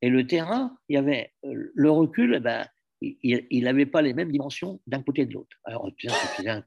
Et 0.00 0.08
le 0.08 0.26
terrain, 0.26 0.76
il 0.88 0.94
y 0.94 0.96
avait 0.96 1.32
le 1.42 1.90
recul, 1.90 2.34
eh 2.36 2.40
ben, 2.40 2.66
il 3.02 3.64
n'avait 3.64 3.86
pas 3.86 4.00
les 4.00 4.14
mêmes 4.14 4.32
dimensions 4.32 4.80
d'un 4.86 5.02
côté 5.02 5.22
et 5.22 5.26
de 5.26 5.34
l'autre. 5.34 5.54
Alors, 5.64 5.86
un 5.86 6.64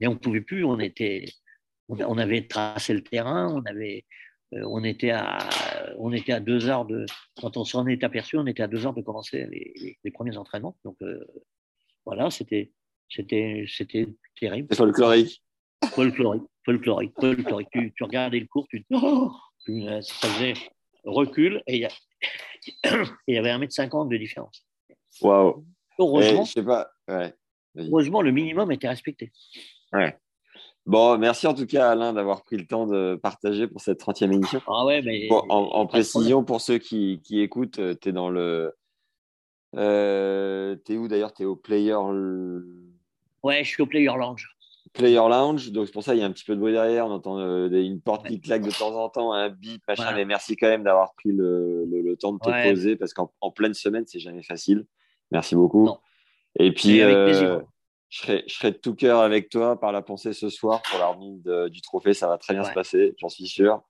et 0.00 0.06
on 0.06 0.12
ne 0.12 0.18
pouvait 0.18 0.40
plus, 0.40 0.64
on, 0.64 0.78
était, 0.78 1.26
on 1.88 2.18
avait 2.18 2.46
tracé 2.46 2.94
le 2.94 3.02
terrain, 3.02 3.52
on, 3.54 3.64
avait, 3.66 4.06
euh, 4.54 4.62
on, 4.66 4.84
était 4.84 5.10
à, 5.10 5.38
on 5.98 6.12
était 6.12 6.32
à 6.32 6.40
deux 6.40 6.66
heures 6.66 6.86
de. 6.86 7.04
Quand 7.40 7.58
on 7.58 7.64
s'en 7.64 7.86
est 7.86 8.04
aperçu, 8.04 8.38
on 8.38 8.46
était 8.46 8.62
à 8.62 8.68
deux 8.68 8.86
heures 8.86 8.94
de 8.94 9.02
commencer 9.02 9.46
les, 9.50 9.98
les, 10.02 10.10
premiers 10.10 10.38
entraînements. 10.38 10.76
Donc, 10.84 10.96
voilà, 12.06 12.30
c'était 12.30 12.72
c'était, 13.08 13.64
c'était 13.68 14.08
terrible. 14.38 14.68
C'est 14.70 14.76
folklorique. 14.76 15.42
Folklorique, 15.90 16.42
folklorique, 16.64 17.12
folklorique. 17.20 17.68
tu, 17.70 17.92
tu 17.94 18.04
regardais 18.04 18.40
le 18.40 18.46
cours, 18.46 18.66
tu 18.68 18.82
te 18.82 18.94
oh, 18.94 19.32
ça 19.66 20.28
faisait 20.28 20.54
recul 21.04 21.62
et 21.66 21.76
il 21.76 21.88
y 23.28 23.38
avait 23.38 23.50
1m50 23.50 24.08
de 24.08 24.16
différence. 24.16 24.66
Waouh. 25.22 25.64
Heureusement, 25.98 26.42
eh, 26.42 26.46
je 26.46 26.52
sais 26.52 26.64
pas. 26.64 26.88
Ouais. 27.08 27.32
heureusement, 27.76 28.22
le 28.22 28.32
minimum 28.32 28.70
était 28.72 28.88
respecté. 28.88 29.32
Ouais. 29.92 30.16
Bon, 30.84 31.18
merci 31.18 31.46
en 31.48 31.54
tout 31.54 31.66
cas 31.66 31.90
Alain 31.90 32.12
d'avoir 32.12 32.44
pris 32.44 32.56
le 32.56 32.66
temps 32.66 32.86
de 32.86 33.18
partager 33.20 33.66
pour 33.66 33.80
cette 33.80 34.00
30e 34.00 34.32
émission. 34.32 34.60
Ah 34.68 34.84
ouais, 34.84 35.02
mais... 35.02 35.28
en, 35.30 35.86
précision, 35.86 36.44
pour 36.44 36.60
ceux 36.60 36.78
qui, 36.78 37.20
qui 37.24 37.40
écoutent, 37.40 37.80
euh, 37.80 37.94
tu 38.00 38.10
es 38.10 38.12
dans 38.12 38.30
le. 38.30 38.72
Euh, 39.74 40.76
tu 40.84 40.94
es 40.94 40.96
où 40.96 41.08
d'ailleurs? 41.08 41.32
Tu 41.32 41.42
es 41.42 41.46
au 41.46 41.56
Player 41.56 41.96
Ouais, 43.46 43.62
je 43.62 43.68
suis 43.68 43.80
au 43.80 43.86
Player 43.86 44.06
Lounge. 44.06 44.48
Player 44.92 45.14
Lounge, 45.14 45.70
donc 45.70 45.86
c'est 45.86 45.92
pour 45.92 46.02
ça 46.02 46.16
il 46.16 46.20
y 46.20 46.22
a 46.24 46.26
un 46.26 46.32
petit 46.32 46.44
peu 46.44 46.56
de 46.56 46.60
bruit 46.60 46.72
derrière, 46.72 47.06
on 47.06 47.12
entend 47.12 47.38
euh, 47.38 47.68
une 47.70 48.00
porte 48.00 48.26
qui 48.26 48.40
claque 48.40 48.62
de 48.62 48.72
temps 48.72 48.92
en 48.96 49.08
temps, 49.08 49.32
un 49.32 49.50
bip, 49.50 49.80
machin, 49.86 50.12
mais 50.16 50.24
merci 50.24 50.56
quand 50.56 50.66
même 50.66 50.82
d'avoir 50.82 51.14
pris 51.14 51.30
le, 51.30 51.84
le, 51.84 52.16
temps 52.16 52.32
de 52.32 52.38
te 52.40 52.68
poser 52.68 52.96
parce 52.96 53.14
qu'en 53.14 53.30
pleine 53.54 53.74
semaine, 53.74 54.02
c'est 54.04 54.18
jamais 54.18 54.42
facile. 54.42 54.84
Merci 55.30 55.54
beaucoup. 55.54 55.88
Et 56.58 56.72
puis, 56.72 57.02
euh, 57.02 57.60
je, 58.08 58.18
serai, 58.18 58.44
je 58.48 58.54
serai 58.54 58.72
de 58.72 58.78
tout 58.78 58.96
cœur 58.96 59.20
avec 59.20 59.48
toi 59.48 59.78
par 59.78 59.92
la 59.92 60.02
pensée 60.02 60.32
ce 60.32 60.48
soir 60.48 60.82
pour 60.82 60.98
la 60.98 61.06
remise 61.06 61.44
du 61.70 61.80
trophée, 61.82 62.14
ça 62.14 62.26
va 62.26 62.38
très 62.38 62.54
bien 62.54 62.64
se 62.64 62.72
passer, 62.72 63.14
j'en 63.20 63.28
suis 63.28 63.46
sûr. 63.46 63.80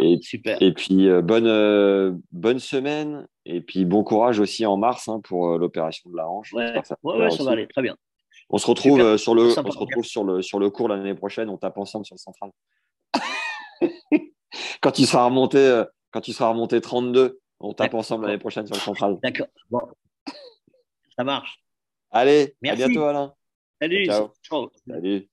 Et, 0.00 0.18
Super. 0.22 0.56
et 0.62 0.72
puis, 0.72 1.08
euh, 1.08 1.20
bonne, 1.20 2.22
bonne 2.32 2.58
semaine 2.58 3.28
et 3.44 3.60
puis 3.60 3.84
bon 3.84 4.02
courage 4.02 4.40
aussi 4.40 4.64
en 4.64 4.78
mars 4.78 5.08
hein, 5.08 5.20
pour 5.22 5.58
l'opération 5.58 6.08
de 6.10 6.16
la 6.16 6.26
hanche. 6.26 6.54
Ouais, 6.54 6.72
ça, 6.84 6.96
ça 6.96 7.44
va 7.44 7.50
aller 7.50 7.68
très 7.68 7.82
bien. 7.82 7.96
On 8.52 8.58
se 8.58 8.66
retrouve, 8.66 9.00
euh, 9.00 9.16
sur, 9.16 9.34
le, 9.34 9.44
on 9.44 9.70
se 9.70 9.78
retrouve 9.78 10.04
sur, 10.04 10.24
le, 10.24 10.42
sur 10.42 10.58
le 10.58 10.68
cours 10.68 10.88
l'année 10.88 11.14
prochaine, 11.14 11.48
on 11.48 11.56
tape 11.56 11.78
ensemble 11.78 12.04
sur 12.04 12.14
le 12.14 12.18
central. 12.18 12.50
quand 14.82 14.92
tu 14.92 15.06
seras 15.06 15.24
remonté, 15.24 15.58
euh, 15.58 15.84
quand 16.10 16.20
tu 16.20 16.34
seras 16.34 16.50
remonté 16.50 16.82
32, 16.82 17.40
on 17.60 17.72
tape 17.72 17.94
ensemble 17.94 18.26
l'année 18.26 18.38
prochaine 18.38 18.66
sur 18.66 18.76
le 18.76 18.80
central. 18.80 19.18
D'accord. 19.22 19.46
Bon. 19.70 19.80
Ça 21.16 21.24
marche. 21.24 21.62
Allez, 22.10 22.54
à 22.66 22.76
bientôt 22.76 23.04
Alain. 23.04 23.32
Salut. 23.80 24.04
Ciao. 24.04 24.70
Salut. 24.86 25.28